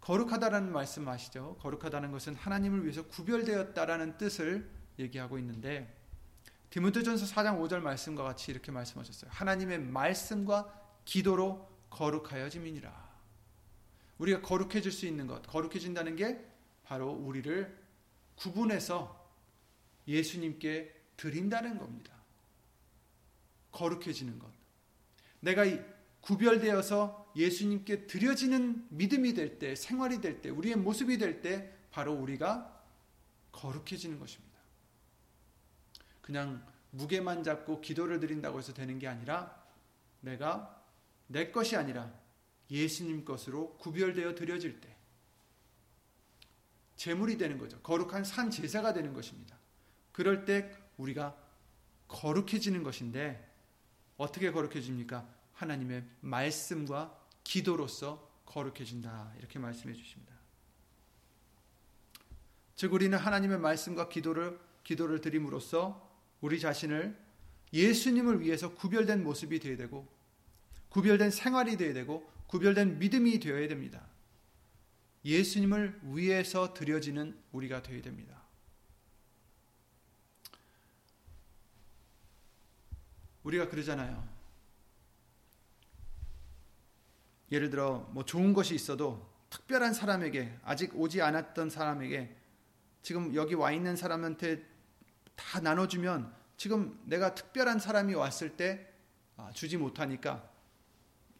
거룩하다라는 0.00 0.72
말씀 0.72 1.06
아시죠? 1.06 1.58
거룩하다는 1.60 2.10
것은 2.12 2.34
하나님을 2.34 2.84
위해서 2.84 3.06
구별되었다라는 3.06 4.16
뜻을 4.16 4.70
얘기하고 4.98 5.38
있는데 5.38 5.99
디모데전서 6.70 7.26
4장 7.26 7.60
5절 7.60 7.80
말씀과 7.80 8.22
같이 8.22 8.50
이렇게 8.50 8.70
말씀하셨어요. 8.70 9.30
하나님의 9.32 9.80
말씀과 9.80 10.72
기도로 11.04 11.68
거룩하여짐이니라. 11.90 13.10
우리가 14.18 14.42
거룩해질 14.42 14.92
수 14.92 15.06
있는 15.06 15.26
것, 15.26 15.42
거룩해진다는 15.46 16.14
게 16.14 16.44
바로 16.84 17.10
우리를 17.10 17.76
구분해서 18.36 19.28
예수님께 20.06 20.94
드린다는 21.16 21.78
겁니다. 21.78 22.12
거룩해지는 23.72 24.38
것. 24.38 24.48
내가 25.40 25.64
구별되어서 26.20 27.32
예수님께 27.34 28.06
드려지는 28.06 28.86
믿음이 28.90 29.34
될 29.34 29.58
때, 29.58 29.74
생활이 29.74 30.20
될 30.20 30.40
때, 30.40 30.50
우리의 30.50 30.76
모습이 30.76 31.18
될 31.18 31.40
때, 31.40 31.72
바로 31.90 32.12
우리가 32.12 32.84
거룩해지는 33.52 34.18
것입니다. 34.18 34.49
그냥 36.30 36.64
무게만 36.92 37.42
잡고 37.42 37.80
기도를 37.80 38.20
드린다고 38.20 38.60
해서 38.60 38.72
되는 38.72 39.00
게 39.00 39.08
아니라, 39.08 39.60
내가 40.20 40.80
내 41.26 41.50
것이 41.50 41.74
아니라 41.74 42.08
예수님 42.70 43.24
것으로 43.24 43.76
구별되어 43.78 44.36
드려질 44.36 44.80
때, 44.80 44.96
제물이 46.94 47.36
되는 47.36 47.58
거죠. 47.58 47.80
거룩한 47.80 48.22
산 48.22 48.48
제사가 48.48 48.92
되는 48.92 49.12
것입니다. 49.12 49.56
그럴 50.12 50.44
때 50.44 50.70
우리가 50.98 51.36
거룩해지는 52.06 52.84
것인데, 52.84 53.52
어떻게 54.16 54.52
거룩해집니까? 54.52 55.28
하나님의 55.54 56.04
말씀과 56.20 57.12
기도로서 57.42 58.30
거룩해진다. 58.46 59.32
이렇게 59.36 59.58
말씀해 59.58 59.94
주십니다. 59.94 60.32
즉 62.76 62.92
우리는 62.92 63.18
하나님의 63.18 63.58
말씀과 63.58 64.08
기도를 64.08 64.60
기도를 64.84 65.20
드림으로써 65.20 66.08
우리 66.40 66.58
자신을 66.58 67.16
예수님을 67.72 68.40
위해서 68.40 68.74
구별된 68.74 69.22
모습이 69.22 69.58
되어야 69.60 69.76
되고 69.76 70.06
구별된 70.88 71.30
생활이 71.30 71.76
되어야 71.76 71.94
되고 71.94 72.28
구별된 72.46 72.98
믿음이 72.98 73.38
되어야 73.38 73.68
됩니다. 73.68 74.06
예수님을 75.24 76.00
위해서 76.02 76.74
드려지는 76.74 77.38
우리가 77.52 77.82
되어야 77.82 78.02
됩니다. 78.02 78.40
우리가 83.44 83.68
그러잖아요. 83.68 84.28
예를 87.52 87.70
들어 87.70 88.08
뭐 88.12 88.24
좋은 88.24 88.52
것이 88.52 88.74
있어도 88.74 89.28
특별한 89.50 89.94
사람에게 89.94 90.56
아직 90.62 90.94
오지 90.94 91.20
않았던 91.20 91.70
사람에게 91.70 92.36
지금 93.02 93.34
여기 93.34 93.54
와 93.54 93.72
있는 93.72 93.96
사람한테 93.96 94.64
다 95.40 95.58
나눠주면 95.60 96.32
지금 96.58 97.00
내가 97.06 97.34
특별한 97.34 97.78
사람이 97.78 98.14
왔을 98.14 98.56
때 98.56 98.92
아, 99.38 99.50
주지 99.52 99.78
못하니까 99.78 100.48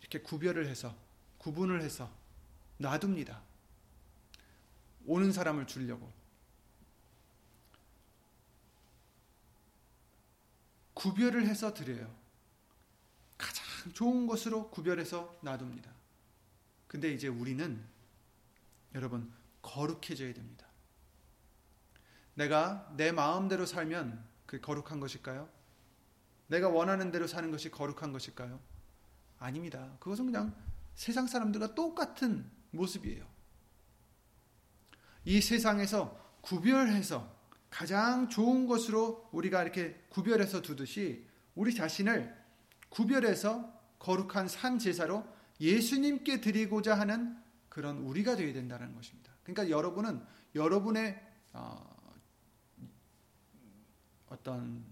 이렇게 0.00 0.20
구별을 0.20 0.66
해서 0.66 0.96
구분을 1.36 1.82
해서 1.82 2.10
놔둡니다. 2.78 3.42
오는 5.04 5.32
사람을 5.32 5.66
주려고. 5.66 6.10
구별을 10.94 11.46
해서 11.46 11.74
드려요. 11.74 12.14
가장 13.36 13.64
좋은 13.92 14.26
것으로 14.26 14.70
구별해서 14.70 15.38
놔둡니다. 15.42 15.90
근데 16.88 17.12
이제 17.12 17.28
우리는 17.28 17.82
여러분 18.94 19.32
거룩해져야 19.62 20.32
됩니다. 20.34 20.59
내가 22.34 22.92
내 22.96 23.12
마음대로 23.12 23.66
살면 23.66 24.24
그 24.46 24.60
거룩한 24.60 25.00
것일까요? 25.00 25.48
내가 26.48 26.68
원하는 26.68 27.10
대로 27.10 27.26
사는 27.26 27.50
것이 27.50 27.70
거룩한 27.70 28.12
것일까요? 28.12 28.60
아닙니다. 29.38 29.96
그것은 30.00 30.26
그냥 30.26 30.54
세상 30.94 31.26
사람들과 31.26 31.74
똑같은 31.74 32.50
모습이에요. 32.72 33.24
이 35.24 35.40
세상에서 35.40 36.18
구별해서 36.40 37.40
가장 37.70 38.28
좋은 38.28 38.66
것으로 38.66 39.28
우리가 39.32 39.62
이렇게 39.62 39.94
구별해서 40.08 40.60
두듯이 40.60 41.26
우리 41.54 41.74
자신을 41.74 42.36
구별해서 42.88 43.72
거룩한 43.98 44.48
산 44.48 44.78
제사로 44.78 45.24
예수님께 45.60 46.40
드리고자 46.40 46.98
하는 46.98 47.36
그런 47.68 47.98
우리가 47.98 48.34
되어야 48.34 48.52
된다는 48.52 48.94
것입니다. 48.94 49.30
그러니까 49.44 49.70
여러분은 49.70 50.24
여러분의 50.54 51.20
어, 51.52 51.89
어떤 54.30 54.82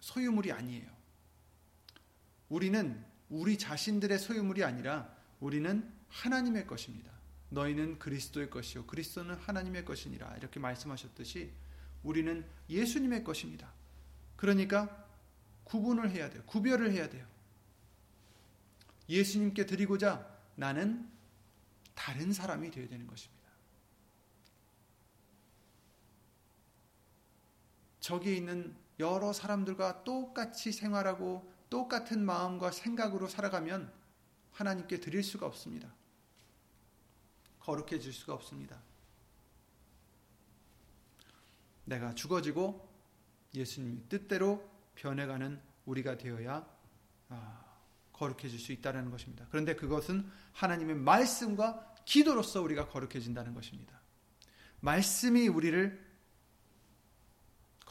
소유물이 0.00 0.50
아니에요. 0.50 0.90
우리는 2.48 3.02
우리 3.30 3.56
자신들의 3.56 4.18
소유물이 4.18 4.64
아니라 4.64 5.14
우리는 5.40 5.90
하나님의 6.08 6.66
것입니다. 6.66 7.10
너희는 7.50 7.98
그리스도의 7.98 8.50
것이요 8.50 8.86
그리스도는 8.86 9.36
하나님의 9.36 9.84
것이니라 9.84 10.36
이렇게 10.36 10.58
말씀하셨듯이 10.58 11.52
우리는 12.02 12.44
예수님의 12.68 13.22
것입니다. 13.22 13.72
그러니까 14.36 15.06
구분을 15.64 16.10
해야 16.10 16.28
돼요. 16.28 16.42
구별을 16.46 16.92
해야 16.92 17.08
돼요. 17.08 17.26
예수님께 19.08 19.66
드리고자 19.66 20.26
나는 20.56 21.08
다른 21.94 22.32
사람이 22.32 22.70
되어야 22.70 22.88
되는 22.88 23.06
것입니다. 23.06 23.41
저기에 28.02 28.34
있는 28.34 28.76
여러 28.98 29.32
사람들과 29.32 30.02
똑같이 30.02 30.72
생활하고 30.72 31.50
똑같은 31.70 32.24
마음과 32.24 32.72
생각으로 32.72 33.28
살아가면 33.28 33.90
하나님께 34.50 35.00
드릴 35.00 35.22
수가 35.22 35.46
없습니다. 35.46 35.88
거룩해질 37.60 38.12
수가 38.12 38.34
없습니다. 38.34 38.82
내가 41.84 42.14
죽어지고 42.14 42.88
예수님 43.54 44.04
뜻대로 44.08 44.68
변해가는 44.96 45.60
우리가 45.86 46.18
되어야 46.18 46.66
아, 47.28 47.64
거룩해질 48.12 48.58
수 48.58 48.72
있다는 48.72 49.10
것입니다. 49.10 49.46
그런데 49.50 49.76
그것은 49.76 50.28
하나님의 50.52 50.96
말씀과 50.96 51.94
기도로서 52.04 52.62
우리가 52.62 52.88
거룩해진다는 52.88 53.54
것입니다. 53.54 54.00
말씀이 54.80 55.46
우리를 55.46 56.11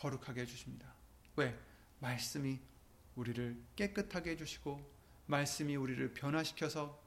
거룩하게 0.01 0.41
해주십니다. 0.41 0.93
왜? 1.35 1.57
말씀이 1.99 2.59
우리를 3.15 3.61
깨끗하게 3.75 4.31
해주시고, 4.31 4.79
말씀이 5.27 5.75
우리를 5.75 6.13
변화시켜서 6.13 6.99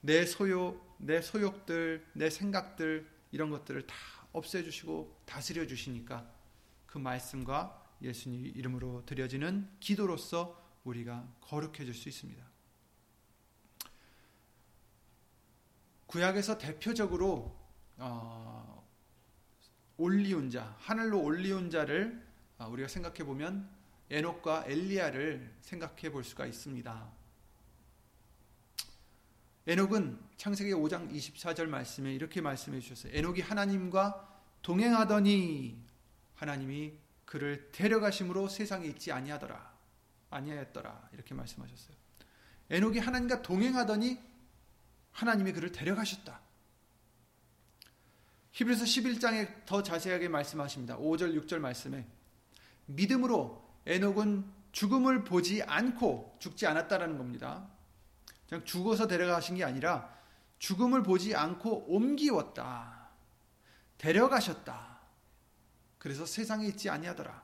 내 0.00 0.24
소요, 0.24 0.80
내 0.98 1.20
소욕들, 1.20 2.06
내 2.14 2.30
생각들, 2.30 3.08
이런 3.32 3.50
것들을 3.50 3.86
다 3.86 3.94
없애주시고 4.32 5.22
다스려 5.24 5.66
주시니까 5.66 6.30
그 6.86 6.98
말씀과 6.98 7.82
예수님 8.02 8.46
이름으로 8.54 9.04
드려지는 9.06 9.68
기도로서 9.80 10.60
우리가 10.84 11.26
거룩해질 11.40 11.94
수 11.94 12.08
있습니다. 12.08 12.44
구약에서 16.06 16.58
대표적으로 16.58 17.56
어, 17.96 18.81
올리온 19.96 20.50
자, 20.50 20.76
하늘로 20.78 21.22
올리온 21.22 21.70
자를 21.70 22.22
어, 22.58 22.68
우리가 22.68 22.88
생각해 22.88 23.24
보면 23.24 23.68
에녹과 24.10 24.64
엘리야를 24.66 25.56
생각해 25.62 26.10
볼 26.10 26.22
수가 26.22 26.46
있습니다. 26.46 27.12
에녹은 29.66 30.18
창세기 30.36 30.72
5장 30.72 31.10
24절 31.10 31.66
말씀에 31.66 32.12
이렇게 32.12 32.40
말씀해 32.40 32.80
주셨어요. 32.80 33.12
에녹이 33.14 33.40
하나님과 33.40 34.28
동행하더니 34.60 35.80
하나님이 36.34 36.98
그를 37.24 37.70
데려가심으로 37.72 38.48
세상에 38.48 38.86
있지 38.88 39.12
아니하더라. 39.12 39.72
아니하였더라. 40.30 41.10
이렇게 41.12 41.34
말씀하셨어요. 41.34 41.96
에녹이 42.70 42.98
하나님과 42.98 43.42
동행하더니 43.42 44.20
하나님이 45.12 45.52
그를 45.52 45.72
데려가셨다. 45.72 46.41
히브리서 48.52 48.84
11장에 48.84 49.64
더 49.66 49.82
자세하게 49.82 50.28
말씀하십니다. 50.28 50.98
5절 50.98 51.34
6절 51.42 51.58
말씀에 51.58 52.06
믿음으로 52.86 53.62
에녹은 53.86 54.44
죽음을 54.72 55.24
보지 55.24 55.62
않고 55.62 56.36
죽지 56.38 56.66
않았다라는 56.66 57.18
겁니다. 57.18 57.68
그냥 58.48 58.64
죽어서 58.64 59.06
데려가신 59.06 59.56
게 59.56 59.64
아니라 59.64 60.14
죽음을 60.58 61.02
보지 61.02 61.34
않고 61.34 61.86
옮기웠다. 61.88 63.08
데려가셨다. 63.98 65.00
그래서 65.98 66.26
세상에 66.26 66.66
있지 66.66 66.90
아니하더라. 66.90 67.42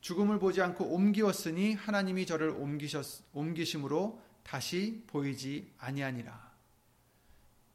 죽음을 0.00 0.38
보지 0.38 0.60
않고 0.60 0.84
옮기었으니 0.84 1.74
하나님이 1.74 2.26
저를 2.26 2.50
옮기셨 2.50 3.24
옮기심으로 3.32 4.22
다시 4.42 5.04
보이지 5.06 5.72
아니하니라. 5.78 6.52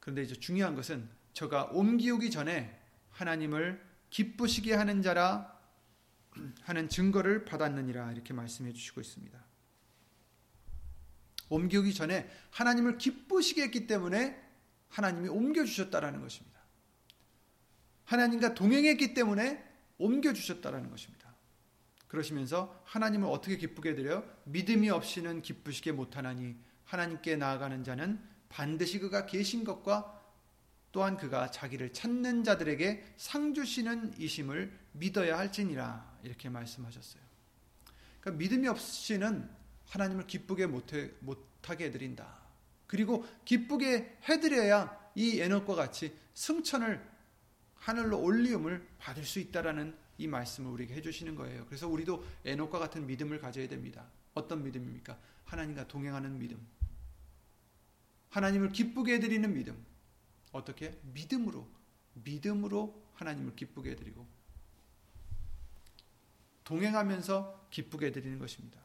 그런데 0.00 0.22
이제 0.22 0.34
중요한 0.34 0.74
것은 0.74 1.08
저가 1.34 1.64
옮기우기 1.72 2.30
전에 2.30 2.80
하나님을 3.10 3.84
기쁘시게 4.10 4.74
하는 4.74 5.02
자라 5.02 5.52
하는 6.62 6.88
증거를 6.88 7.44
받았느니라 7.44 8.12
이렇게 8.12 8.32
말씀해 8.32 8.72
주시고 8.72 9.00
있습니다. 9.00 9.44
옮기우기 11.50 11.92
전에 11.92 12.28
하나님을 12.50 12.98
기쁘시게 12.98 13.62
했기 13.62 13.86
때문에 13.86 14.42
하나님이 14.88 15.28
옮겨 15.28 15.64
주셨다라는 15.64 16.20
것입니다. 16.20 16.60
하나님과 18.04 18.54
동행했기 18.54 19.14
때문에 19.14 19.62
옮겨 19.98 20.32
주셨다라는 20.32 20.90
것입니다. 20.90 21.34
그러시면서 22.08 22.80
하나님을 22.84 23.28
어떻게 23.28 23.56
기쁘게 23.56 23.94
드려 23.94 24.24
믿음이 24.44 24.88
없이는 24.90 25.42
기쁘시게 25.42 25.92
못하나니 25.92 26.56
하나님께 26.84 27.36
나아가는 27.36 27.82
자는 27.82 28.22
반드시 28.48 29.00
그가 29.00 29.26
계신 29.26 29.64
것과 29.64 30.13
또한 30.94 31.16
그가 31.16 31.50
자기를 31.50 31.92
찾는 31.92 32.44
자들에게 32.44 33.14
상 33.16 33.52
주시는 33.52 34.14
이심을 34.16 34.72
믿어야 34.92 35.36
할지니라 35.36 36.20
이렇게 36.22 36.48
말씀하셨어요. 36.48 37.20
그러니까 38.20 38.38
믿음이 38.38 38.68
없이는 38.68 39.50
하나님을 39.86 40.28
기쁘게 40.28 40.66
못해, 40.68 41.10
못하게 41.18 41.86
해드린다. 41.86 42.38
그리고 42.86 43.26
기쁘게 43.44 44.18
해드려야 44.28 45.10
이 45.16 45.40
에녹과 45.40 45.74
같이 45.74 46.16
승천을 46.34 47.04
하늘로 47.74 48.20
올리움을 48.20 48.86
받을 48.98 49.24
수 49.24 49.40
있다라는 49.40 49.96
이 50.18 50.28
말씀을 50.28 50.70
우리에게 50.70 50.94
해주시는 50.94 51.34
거예요. 51.34 51.66
그래서 51.66 51.88
우리도 51.88 52.24
에녹과 52.44 52.78
같은 52.78 53.04
믿음을 53.08 53.40
가져야 53.40 53.66
됩니다. 53.66 54.06
어떤 54.34 54.62
믿음입니까? 54.62 55.18
하나님과 55.42 55.88
동행하는 55.88 56.38
믿음. 56.38 56.64
하나님을 58.28 58.70
기쁘게 58.70 59.14
해드리는 59.14 59.52
믿음. 59.52 59.93
어떻게? 60.54 60.98
믿음으로. 61.02 61.68
믿음으로 62.14 63.02
하나님을 63.14 63.56
기쁘게 63.56 63.90
해드리고 63.90 64.26
동행하면서 66.62 67.68
기쁘게 67.70 68.06
해드리는 68.06 68.38
것입니다. 68.38 68.80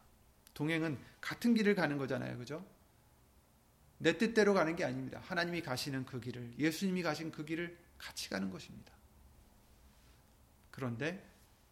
동행은 0.53 0.99
같은 1.22 1.53
길을 1.53 1.76
가는 1.76 1.97
거잖아요. 1.97 2.38
그죠? 2.38 2.65
내 3.99 4.17
뜻대로 4.17 4.53
가는 4.53 4.76
게 4.76 4.84
아닙니다. 4.84 5.22
하나님이 5.24 5.61
가시는 5.61 6.05
그 6.05 6.20
길을, 6.20 6.57
예수님이 6.57 7.03
가신 7.03 7.32
그 7.32 7.45
길을 7.45 7.78
같이 7.97 8.30
가는 8.30 8.49
것입니다. 8.49 8.91
그런데 10.72 11.26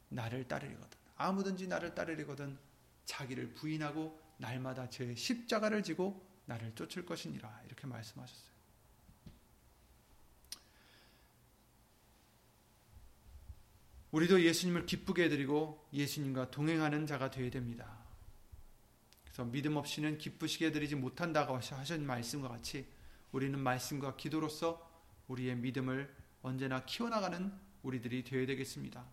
나를 0.09 0.47
따르려거든 0.47 0.97
아무든지 1.15 1.67
나를 1.67 1.95
따르려거든 1.95 2.57
자기를 3.05 3.53
부인하고 3.53 4.19
날마다 4.37 4.89
제 4.89 5.15
십자가를 5.15 5.83
지고 5.83 6.25
나를 6.45 6.75
쫓을 6.75 7.05
것이니라 7.05 7.63
이렇게 7.65 7.87
말씀하셨어요. 7.87 8.56
우리도 14.17 14.41
예수님을 14.41 14.87
기쁘게 14.87 15.25
해드리고 15.25 15.89
예수님과 15.93 16.49
동행하는 16.49 17.05
자가 17.05 17.29
되어야 17.29 17.51
됩니다. 17.51 17.99
그래서 19.25 19.45
믿음 19.45 19.75
없이는 19.75 20.17
기쁘시게 20.17 20.67
해드리지 20.67 20.95
못한다고 20.95 21.55
하신 21.55 22.03
말씀과 22.03 22.47
같이 22.47 22.87
우리는 23.31 23.59
말씀과 23.59 24.15
기도로서 24.15 24.89
우리의 25.27 25.57
믿음을 25.57 26.11
언제나 26.41 26.83
키워나가는 26.83 27.53
우리들이 27.83 28.23
되어야 28.23 28.47
되겠습니다. 28.47 29.05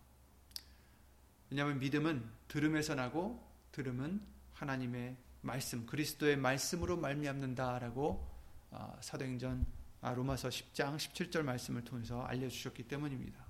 왜냐하면 1.51 1.77
믿음은 1.77 2.27
들음에서 2.47 2.95
나고 2.95 3.47
들음은 3.73 4.19
하나님의 4.53 5.17
말씀, 5.41 5.85
그리스도의 5.85 6.35
말씀으로 6.37 6.97
말미암는다라고 6.97 8.27
아, 8.71 8.97
사도행전 9.01 9.67
아, 10.01 10.13
로마서 10.15 10.49
10장 10.49 10.95
17절 10.95 11.43
말씀을 11.43 11.83
통해서 11.83 12.23
알려주셨기 12.23 12.87
때문입니다. 12.87 13.44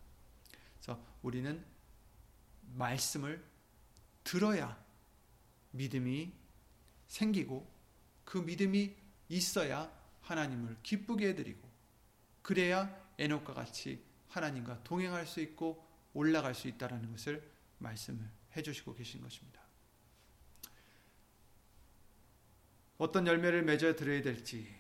그래서 0.86 1.04
우리는 1.24 1.66
말씀을 2.76 3.44
들어야 4.24 4.80
믿음이 5.72 6.32
생기고 7.08 7.68
그 8.24 8.38
믿음이 8.38 8.96
있어야 9.30 9.92
하나님을 10.22 10.78
기쁘게 10.84 11.30
해드리고 11.30 11.68
그래야 12.44 12.96
에녹과 13.18 13.56
같이 13.56 14.04
하나님과 14.30 14.84
동행할 14.84 15.26
수 15.26 15.40
있고 15.42 15.84
올라갈 16.14 16.54
수 16.54 16.68
있다라는 16.68 17.12
것을 17.12 17.52
말씀을 17.80 18.30
해주시고 18.56 18.94
계신 18.94 19.22
것입니다. 19.22 19.62
어떤 23.00 23.26
열매를 23.26 23.64
맺어 23.64 23.96
드려야 23.96 24.22
될지 24.22 24.74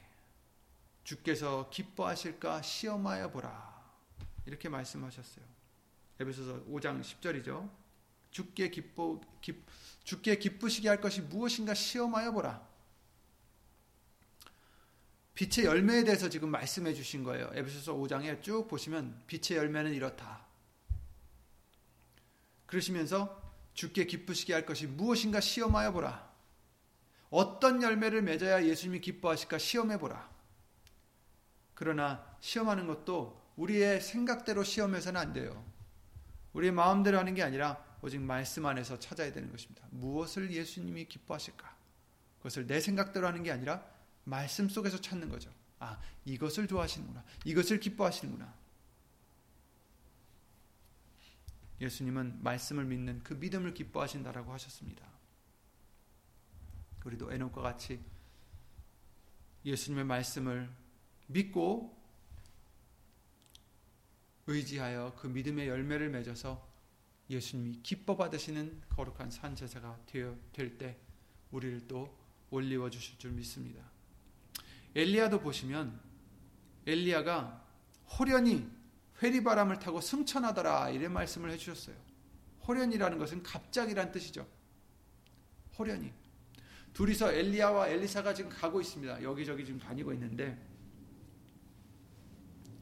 주께서 1.04 1.70
기뻐하실까 1.72 2.62
시험하여 2.62 3.32
보라 3.32 3.84
이렇게 4.46 4.70
말씀하셨어요. 4.70 5.55
에베소서 6.20 6.66
5장 6.66 7.02
10절이죠. 7.02 7.70
주께 8.32 8.70
기뻐 8.70 9.20
기, 9.42 9.64
주께 10.04 10.38
기쁘시게 10.38 10.88
할 10.88 11.02
것이 11.02 11.22
무엇인가 11.22 11.74
시험하여 11.74 12.32
보라. 12.32 12.68
빛의 15.34 15.66
열매에 15.66 16.06
대해서 16.06 16.30
지금 16.30 16.50
말씀해 16.50 16.94
주신 16.94 17.24
거예요. 17.24 17.50
에베소서 17.54 17.96
5장에 17.96 18.42
쭉 18.42 18.68
보시면 18.68 19.24
빛의 19.28 19.58
열매는 19.58 19.94
이렇다. 19.94 20.46
그러시면서 22.66 23.42
주께 23.74 24.06
기쁘시게 24.06 24.54
할 24.54 24.66
것이 24.66 24.88
무엇인가 24.88 25.42
시험하여 25.42 25.92
보라. 25.92 26.34
어떤 27.30 27.84
열매를 27.84 28.22
맺어야 28.22 28.66
예수님이 28.66 29.02
기뻐하실까 29.02 29.58
시험해 29.58 30.00
보라. 30.00 30.30
그러나 31.74 32.26
시험하는 32.40 32.88
것도 32.88 33.42
우리의 33.58 34.00
생각대로 34.00 34.64
시험해서는 34.64 35.20
안 35.20 35.34
돼요. 35.34 35.75
우리의 36.56 36.72
마음대로 36.72 37.20
하는 37.20 37.36
게 37.36 37.44
아니라 37.44 37.84
오직 38.02 38.20
말씀 38.20 38.66
안에서 38.66 38.98
찾아야 38.98 39.32
되는 39.32 39.52
것입니다. 39.52 39.86
무엇을 39.92 40.52
예수님이 40.52 41.06
기뻐하실까? 41.06 41.76
그것을 42.38 42.66
내 42.66 42.80
생각대로 42.80 43.28
하는 43.28 43.44
게 43.44 43.52
아니라 43.52 43.86
말씀 44.24 44.70
속에서 44.70 45.00
찾는 45.00 45.30
거죠. 45.30 45.52
아, 45.80 46.00
이것을 46.24 46.68
좋아하시는구나. 46.68 47.24
이것을 47.44 47.80
기뻐하시는구나. 47.80 48.54
예수님은 51.82 52.42
말씀을 52.42 52.86
믿는 52.86 53.22
그 53.24 53.34
믿음을 53.34 53.74
기뻐하신다라고 53.74 54.54
하셨습니다. 54.54 55.06
우리도 57.04 57.34
에녹과 57.34 57.62
같이 57.62 58.02
예수님의 59.66 60.06
말씀을 60.06 60.70
믿고 61.28 61.95
의지하여 64.48 65.16
그 65.18 65.28
믿음의 65.28 65.68
열매를 65.68 66.10
맺어서 66.10 66.68
예수님이 67.30 67.82
기뻐 67.82 68.16
받으시는 68.16 68.82
거룩한 68.90 69.32
산 69.32 69.56
제사가 69.56 70.00
되어 70.06 70.38
될 70.54 70.78
때 70.78 70.98
우리를 71.52 71.88
또 71.88 72.16
올리워 72.50 72.90
주실 72.90 73.18
줄 73.18 73.32
믿습니다. 73.32 73.82
엘리야도 74.96 75.40
보시면 75.40 76.00
엘리야가 76.86 77.66
호련히 78.20 78.70
회리바람을 79.22 79.80
타고 79.80 80.02
승천하더라 80.02 80.90
이런 80.92 81.14
말씀을 81.14 81.50
해주셨어요. 81.52 81.96
호련이라는 82.68 83.18
것은 83.18 83.44
갑자기란 83.44 84.12
뜻이죠. 84.12 84.48
호련히 85.78 86.14
둘이서 86.94 87.34
엘리야와 87.34 87.90
엘리사가 87.90 88.34
지금 88.34 88.50
가고 88.50 88.80
있습니다. 88.80 89.24
여기저기 89.24 89.66
지금 89.66 89.80
다니고 89.80 90.14
있는데 90.14 90.58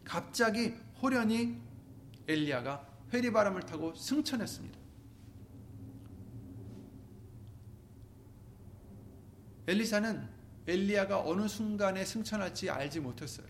갑자기 0.03 0.76
호련히 1.03 1.61
엘리야가 2.29 2.87
회리바람을 3.13 3.63
타고 3.63 3.93
승천했습니다. 3.93 4.79
엘리사는 9.67 10.29
엘리야가 10.65 11.27
어느 11.27 11.49
순간에 11.49 12.05
승천할지 12.05 12.69
알지 12.69 13.01
못했어요. 13.01 13.45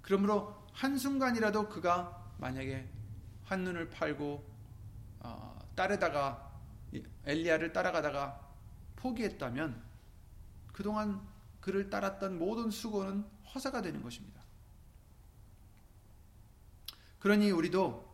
그러므로 0.00 0.66
한순간이라도 0.72 1.68
그가 1.68 2.32
만약에 2.38 2.88
한눈을 3.44 3.90
팔고 3.90 4.42
어, 5.20 5.58
따르다가 5.74 6.50
엘리야를 7.26 7.74
따라가다가 7.74 8.40
포기했다면 8.96 9.82
그동안 10.72 11.20
그를 11.60 11.90
따랐던 11.90 12.38
모든 12.38 12.70
수고는 12.70 13.24
허사가 13.52 13.82
되는 13.82 14.02
것입니다. 14.02 14.35
그러니 17.26 17.50
우리도 17.50 18.08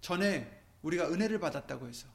전에 0.00 0.62
우리가 0.82 1.10
은혜를 1.10 1.40
받았다고 1.40 1.88
해서 1.88 2.06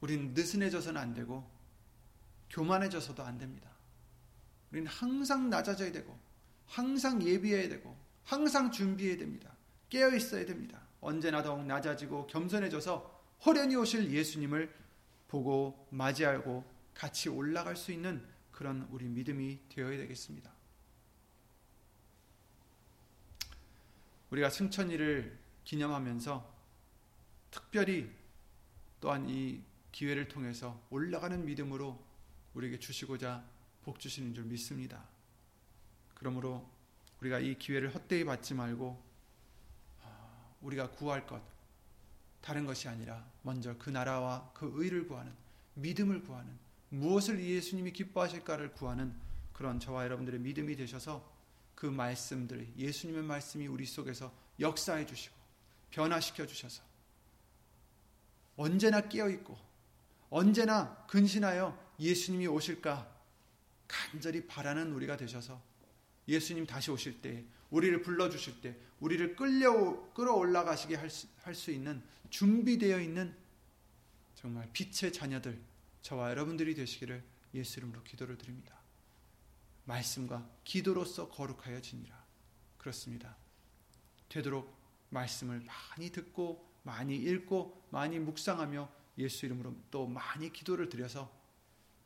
우리는 0.00 0.34
느슨해져서는 0.34 1.00
안 1.00 1.14
되고 1.14 1.48
교만해져서도 2.50 3.22
안 3.22 3.38
됩니다. 3.38 3.70
우리는 4.72 4.88
항상 4.90 5.48
낮아져야 5.50 5.92
되고 5.92 6.18
항상 6.66 7.22
예비해야 7.22 7.68
되고 7.68 7.96
항상 8.24 8.72
준비해야 8.72 9.18
됩니다. 9.18 9.54
깨어 9.88 10.16
있어야 10.16 10.44
됩니다. 10.44 10.82
언제나 11.00 11.44
더욱 11.44 11.64
낮아지고 11.64 12.26
겸손해져서 12.26 13.22
호련히 13.44 13.76
오실 13.76 14.10
예수님을 14.10 14.74
보고 15.28 15.86
맞이하고 15.92 16.64
같이 16.92 17.28
올라갈 17.28 17.76
수 17.76 17.92
있는 17.92 18.26
그런 18.50 18.88
우리 18.90 19.06
믿음이 19.06 19.60
되어야 19.68 19.96
되겠습니다. 19.96 20.55
우리가 24.30 24.50
승천일을 24.50 25.38
기념하면서 25.64 26.54
특별히 27.50 28.10
또한 29.00 29.28
이 29.28 29.60
기회를 29.92 30.28
통해서 30.28 30.80
올라가는 30.90 31.44
믿음으로 31.44 31.98
우리에게 32.54 32.78
주시고자 32.78 33.44
복 33.84 34.00
주시는 34.00 34.34
줄 34.34 34.44
믿습니다. 34.44 35.04
그러므로 36.14 36.68
우리가 37.20 37.38
이 37.38 37.56
기회를 37.58 37.94
헛되이 37.94 38.24
받지 38.24 38.54
말고 38.54 39.02
아, 40.02 40.54
우리가 40.60 40.90
구할 40.90 41.26
것 41.26 41.40
다른 42.40 42.66
것이 42.66 42.88
아니라 42.88 43.24
먼저 43.42 43.76
그 43.78 43.90
나라와 43.90 44.50
그 44.54 44.70
의를 44.76 45.06
구하는 45.06 45.32
믿음을 45.74 46.22
구하는 46.22 46.52
무엇을 46.90 47.42
예수님이 47.42 47.92
기뻐하실까를 47.92 48.72
구하는 48.72 49.14
그런 49.52 49.80
저와 49.80 50.04
여러분들의 50.04 50.40
믿음이 50.40 50.76
되셔서 50.76 51.35
그 51.76 51.86
말씀들 51.86 52.72
예수님의 52.76 53.22
말씀이 53.22 53.66
우리 53.68 53.86
속에서 53.86 54.34
역사해 54.58 55.06
주시고 55.06 55.36
변화시켜 55.90 56.46
주셔서 56.46 56.82
언제나 58.56 59.02
깨어 59.02 59.28
있고 59.30 59.56
언제나 60.30 61.06
근신하여 61.06 61.78
예수님이 62.00 62.46
오실까 62.48 63.14
간절히 63.86 64.46
바라는 64.46 64.92
우리가 64.92 65.16
되셔서 65.16 65.62
예수님 66.26 66.66
다시 66.66 66.90
오실 66.90 67.20
때 67.20 67.44
우리를 67.70 68.02
불러 68.02 68.30
주실 68.30 68.60
때 68.62 68.76
우리를 68.98 69.36
끌려 69.36 70.12
끌어올라가시게 70.14 70.96
할수 71.42 71.70
있는 71.70 72.02
준비되어 72.30 73.00
있는 73.00 73.36
정말 74.34 74.68
빛의 74.72 75.12
자녀들 75.12 75.60
저와 76.00 76.30
여러분들이 76.30 76.74
되시기를 76.74 77.22
예수 77.54 77.78
이름으로 77.80 78.02
기도를 78.02 78.38
드립니다. 78.38 78.80
말씀과 79.86 80.48
기도로서 80.64 81.28
거룩하여 81.28 81.80
지니라. 81.80 82.24
그렇습니다. 82.76 83.36
되도록 84.28 84.76
말씀을 85.10 85.60
많이 85.60 86.10
듣고 86.10 86.66
많이 86.82 87.16
읽고 87.16 87.88
많이 87.90 88.18
묵상하며 88.18 88.88
예수 89.18 89.46
이름으로 89.46 89.74
또 89.90 90.06
많이 90.06 90.52
기도를 90.52 90.88
드려서 90.88 91.32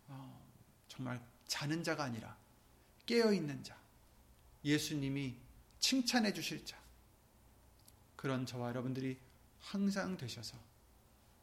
어, 0.09 0.49
정말 0.89 1.20
자는 1.47 1.83
자가 1.83 2.05
아니라 2.05 2.37
깨어 3.07 3.33
있는 3.33 3.62
자, 3.64 3.76
예수님이 4.64 5.37
칭찬해 5.81 6.33
주실 6.33 6.64
자, 6.64 6.78
그런 8.16 8.47
저와 8.47 8.68
여러분들이 8.68 9.18
항상 9.59 10.16
되셔서 10.16 10.57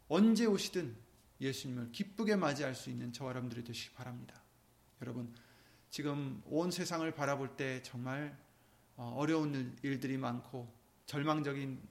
언제 0.07 0.45
오시든 0.45 0.95
예수님을 1.41 1.91
기쁘게 1.91 2.35
맞이할 2.35 2.73
수 2.73 2.89
있는 2.89 3.11
저와 3.11 3.31
여러분들이 3.31 3.63
되시기 3.63 3.93
바랍니다. 3.95 4.41
여러분, 5.01 5.35
지금 5.89 6.41
온 6.45 6.71
세상을 6.71 7.09
바라볼 7.13 7.55
때 7.55 7.81
정말 7.83 8.37
어, 8.95 9.13
어려운 9.15 9.77
일들이 9.83 10.17
많고 10.17 10.71
절망적인 11.05 11.81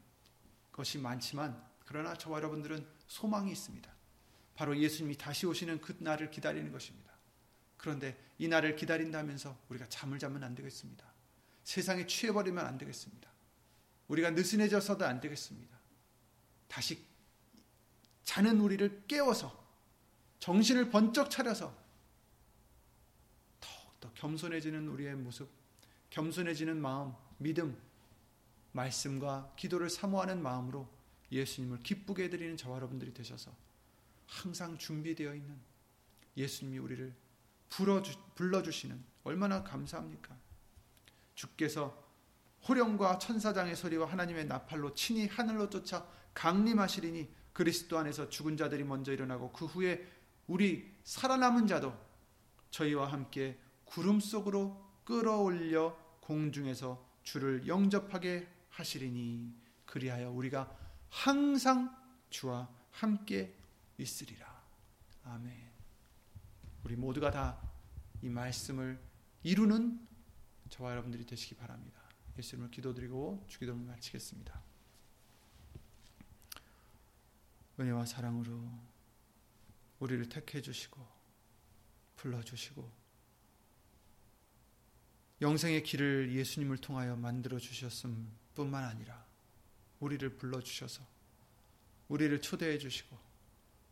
것이 0.73 0.99
많지만 0.99 1.63
그러나 1.85 2.15
저와 2.15 2.39
여러분들은 2.39 2.87
소망이 3.07 3.51
있습니다. 3.53 3.91
바로 4.55 4.77
예수님이 4.77 5.17
다시 5.17 5.47
오시는 5.47 5.81
그 5.81 5.97
날을 5.99 6.31
기다리는 6.31 6.71
것입니다. 6.73 7.13
그런데 7.77 8.19
이 8.39 8.49
날을 8.49 8.77
기다린다면서 8.77 9.57
우리가 9.69 9.89
잠을 9.89 10.19
자면 10.19 10.43
안 10.43 10.55
되겠습니다. 10.55 11.05
세상에 11.63 12.07
취해버리면 12.07 12.65
안 12.65 12.79
되겠습니다. 12.79 13.31
우리가 14.09 14.31
느슨해져서도 14.31 15.05
안 15.05 15.21
되겠습니다. 15.21 15.77
다시 16.69 17.05
자는 18.25 18.61
우리를 18.61 19.05
깨워서 19.07 19.65
정신을 20.39 20.91
번쩍 20.91 21.31
차려서 21.31 21.86
더욱더 24.07 24.11
겸손해지는 24.15 24.89
우리의 24.89 25.15
모습, 25.17 25.49
겸손해지는 26.11 26.81
마음, 26.81 27.15
믿음, 27.39 27.77
말씀과 28.73 29.53
기도를 29.57 29.91
사모하는 29.91 30.43
마음으로 30.43 30.89
예수님을 31.33 31.81
기쁘게 31.81 32.25
해드리는 32.25 32.57
저와 32.57 32.77
여러분들이 32.77 33.13
되셔서 33.13 33.53
항상 34.27 34.77
준비되어 34.79 35.35
있는 35.35 35.59
예수님이 36.37 36.79
우리를 36.79 37.15
불러주, 37.71 38.19
불러주시는 38.35 39.03
얼마나 39.25 39.63
감사합니까? 39.63 40.37
주께서 41.35 42.05
호령과 42.69 43.19
천사장의 43.19 43.77
소리와 43.77 44.11
하나님의 44.11 44.47
나팔로 44.47 44.95
친히 44.95 45.27
하늘로 45.27 45.71
쫓아 45.71 46.07
강림하시리니 46.35 47.29
그리스도 47.53 47.99
안에서 47.99 48.29
죽은 48.29 48.57
자들이 48.57 48.85
먼저 48.85 49.13
일어나고 49.13 49.53
그 49.53 49.67
후에 49.67 50.07
우리 50.47 50.95
살아남은 51.05 51.67
자도 51.67 51.97
저희와 52.71 53.11
함께 53.11 53.59
구름 53.97 54.21
속으로 54.21 54.77
끌어올려 55.05 55.97
공중에서 56.21 57.03
주를 57.23 57.67
영접하게 57.67 58.47
하시리니 58.69 59.55
그리하여 59.87 60.31
우리가 60.31 60.77
항상 61.09 61.97
주와 62.29 62.69
함께 62.91 63.57
있으리라. 63.97 64.63
아멘. 65.25 65.73
우리 66.85 66.95
모두가 66.95 67.31
다 67.31 67.67
이 68.23 68.29
말씀을 68.29 69.01
이루는 69.43 70.05
저와 70.69 70.91
여러분들이 70.91 71.25
되시기 71.25 71.55
바랍니다. 71.55 72.01
예수님을 72.39 72.71
기도드리고 72.71 73.45
주기도를 73.49 73.81
마치겠습니다. 73.83 74.63
은혜와 77.79 78.05
사랑으로 78.07 78.69
우리를 80.01 80.29
택해 80.29 80.61
주시고 80.61 81.07
불러 82.17 82.43
주시고 82.43 82.91
영생의 85.41 85.83
길을 85.83 86.33
예수님을 86.35 86.79
통하여 86.79 87.17
만들어 87.17 87.59
주셨음 87.59 88.31
뿐만 88.55 88.85
아니라 88.85 89.25
우리를 90.01 90.37
불러 90.37 90.61
주셔서 90.61 91.07
우리를 92.09 92.41
초대해 92.41 92.79
주시고 92.79 93.19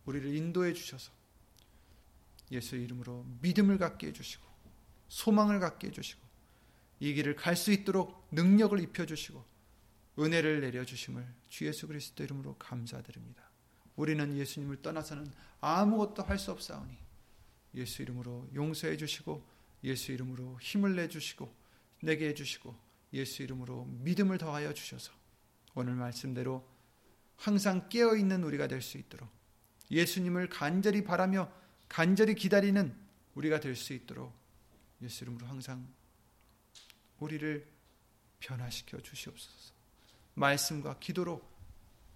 우리를 0.06 0.34
인도해 0.34 0.72
주셔서 0.72 1.12
예수 2.50 2.76
이름으로 2.76 3.26
믿음을 3.40 3.78
갖게 3.78 4.08
해 4.08 4.12
주시고 4.12 4.44
소망을 5.08 5.60
갖게 5.60 5.88
해 5.88 5.90
주시고 5.90 6.22
이 7.00 7.12
길을 7.14 7.36
갈 7.36 7.56
수 7.56 7.72
있도록 7.72 8.26
능력을 8.30 8.78
입혀 8.80 9.04
주시고 9.04 9.44
은혜를 10.18 10.60
내려 10.60 10.84
주심을 10.84 11.26
주 11.48 11.66
예수 11.66 11.86
그리스도 11.86 12.22
이름으로 12.22 12.56
감사드립니다. 12.56 13.50
우리는 13.96 14.36
예수님을 14.36 14.80
떠나서는 14.80 15.30
아무것도 15.60 16.22
할 16.22 16.38
수 16.38 16.52
없사오니 16.52 16.96
예수 17.74 18.02
이름으로 18.02 18.48
용서해 18.54 18.96
주시고 18.96 19.44
예수 19.84 20.12
이름으로 20.12 20.58
힘을 20.60 20.96
내 20.96 21.08
주시고 21.08 21.54
내게 22.02 22.28
해 22.28 22.34
주시고 22.34 22.74
예수 23.12 23.42
이름으로 23.42 23.84
믿음을 23.84 24.38
더하여 24.38 24.72
주셔서 24.74 25.12
오늘 25.74 25.94
말씀대로 25.94 26.66
항상 27.36 27.88
깨어 27.88 28.16
있는 28.16 28.42
우리가 28.42 28.66
될 28.66 28.80
수 28.82 28.98
있도록 28.98 29.28
예수님을 29.90 30.48
간절히 30.48 31.04
바라며 31.04 31.52
간절히 31.88 32.34
기다리는 32.34 32.96
우리가 33.34 33.60
될 33.60 33.76
수 33.76 33.92
있도록 33.92 34.32
예수 35.02 35.24
이름으로 35.24 35.46
항상 35.46 35.86
우리를 37.18 37.66
변화시켜 38.40 39.00
주시옵소서. 39.00 39.72
말씀과 40.34 40.98
기도로 40.98 41.42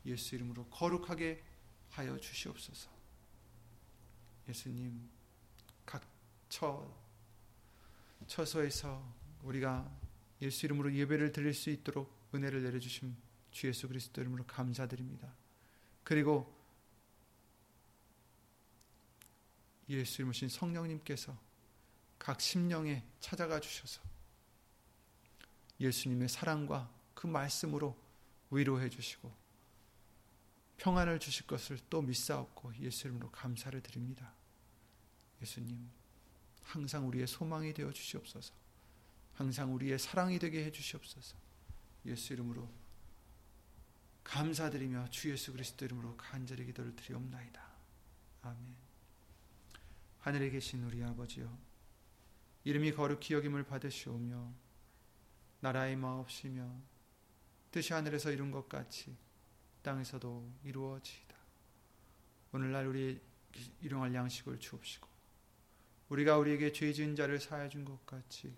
예수 0.06 0.34
이름으로 0.34 0.66
거룩하게 0.66 1.42
하여 1.90 2.18
주시옵소서. 2.18 2.90
예수님 4.48 5.08
각 5.84 6.18
처 6.48 6.90
처소에서 8.26 9.02
우리가 9.42 9.90
예수 10.42 10.66
이름으로 10.66 10.92
예배를 10.92 11.32
드릴 11.32 11.54
수 11.54 11.70
있도록 11.70 12.12
은혜를 12.34 12.62
내려주심 12.62 13.16
주 13.50 13.66
예수 13.66 13.88
그리스도 13.88 14.20
이름으로 14.20 14.44
감사드립니다. 14.46 15.34
그리고 16.04 16.54
예수 19.88 20.22
이름으신 20.22 20.48
성령님께서 20.48 21.36
각 22.18 22.40
심령에 22.40 23.04
찾아가 23.20 23.60
주셔서 23.60 24.02
예수님의 25.80 26.28
사랑과 26.28 26.92
그 27.14 27.26
말씀으로 27.26 27.96
위로해 28.50 28.88
주시고 28.88 29.32
평안을 30.76 31.18
주실 31.18 31.46
것을 31.46 31.78
또 31.90 32.02
믿사옵고 32.02 32.76
예수 32.80 33.06
이름으로 33.06 33.30
감사를 33.30 33.80
드립니다. 33.82 34.32
예수님 35.40 35.90
항상 36.68 37.08
우리의 37.08 37.26
소망이 37.26 37.72
되어 37.72 37.90
주시옵소서. 37.90 38.52
항상 39.34 39.74
우리의 39.74 39.98
사랑이 39.98 40.38
되게 40.38 40.64
해 40.64 40.70
주시옵소서. 40.70 41.36
예수 42.04 42.34
이름으로 42.34 42.68
감사드리며 44.22 45.08
주 45.08 45.30
예수 45.30 45.52
그리스도 45.52 45.86
이름으로 45.86 46.16
간절히 46.18 46.66
기도를 46.66 46.94
드리옵나이다. 46.94 47.62
아멘. 48.42 48.76
하늘에 50.20 50.50
계신 50.50 50.84
우리 50.84 51.02
아버지여 51.02 51.50
이름이 52.64 52.92
거룩히 52.92 53.34
여김을 53.34 53.64
받으시오며 53.64 54.52
나라의 55.60 55.96
마옵시며 55.96 56.70
뜻이 57.70 57.94
하늘에서 57.94 58.30
이룬 58.30 58.50
것 58.50 58.68
같이 58.68 59.16
땅에서도 59.82 60.52
이루어지이다. 60.64 61.34
오늘날 62.52 62.86
우리 62.86 63.18
일용할 63.80 64.14
양식을 64.14 64.60
주옵시고 64.60 65.07
우리가 66.08 66.38
우리에게 66.38 66.72
죄 66.72 66.92
지은 66.92 67.16
자를 67.16 67.38
사하여 67.38 67.68
준것 67.68 68.06
같이 68.06 68.54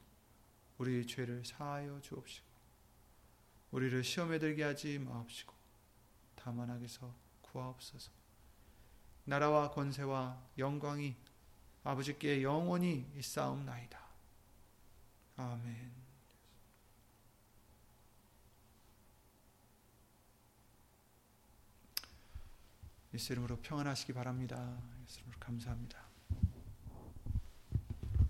우리의 0.78 1.06
죄를 1.06 1.44
사하여 1.44 2.00
주옵시고 2.00 2.46
우리를 3.72 4.02
시험에 4.02 4.38
들게 4.38 4.62
하지 4.62 4.98
마옵시고 4.98 5.54
다만 6.36 6.70
악에서 6.70 7.14
구하옵소서. 7.42 8.10
나라와 9.24 9.70
권세와 9.70 10.42
영광이 10.58 11.14
아버지께 11.84 12.42
영원히 12.42 13.10
있사옵나이다. 13.16 14.00
아멘. 15.36 15.92
예수 23.14 23.32
이름으로 23.32 23.56
평안하시기 23.58 24.12
바랍니다. 24.12 24.80
예수 25.04 25.20
이름으로 25.20 25.38
감사합니다. 25.40 26.09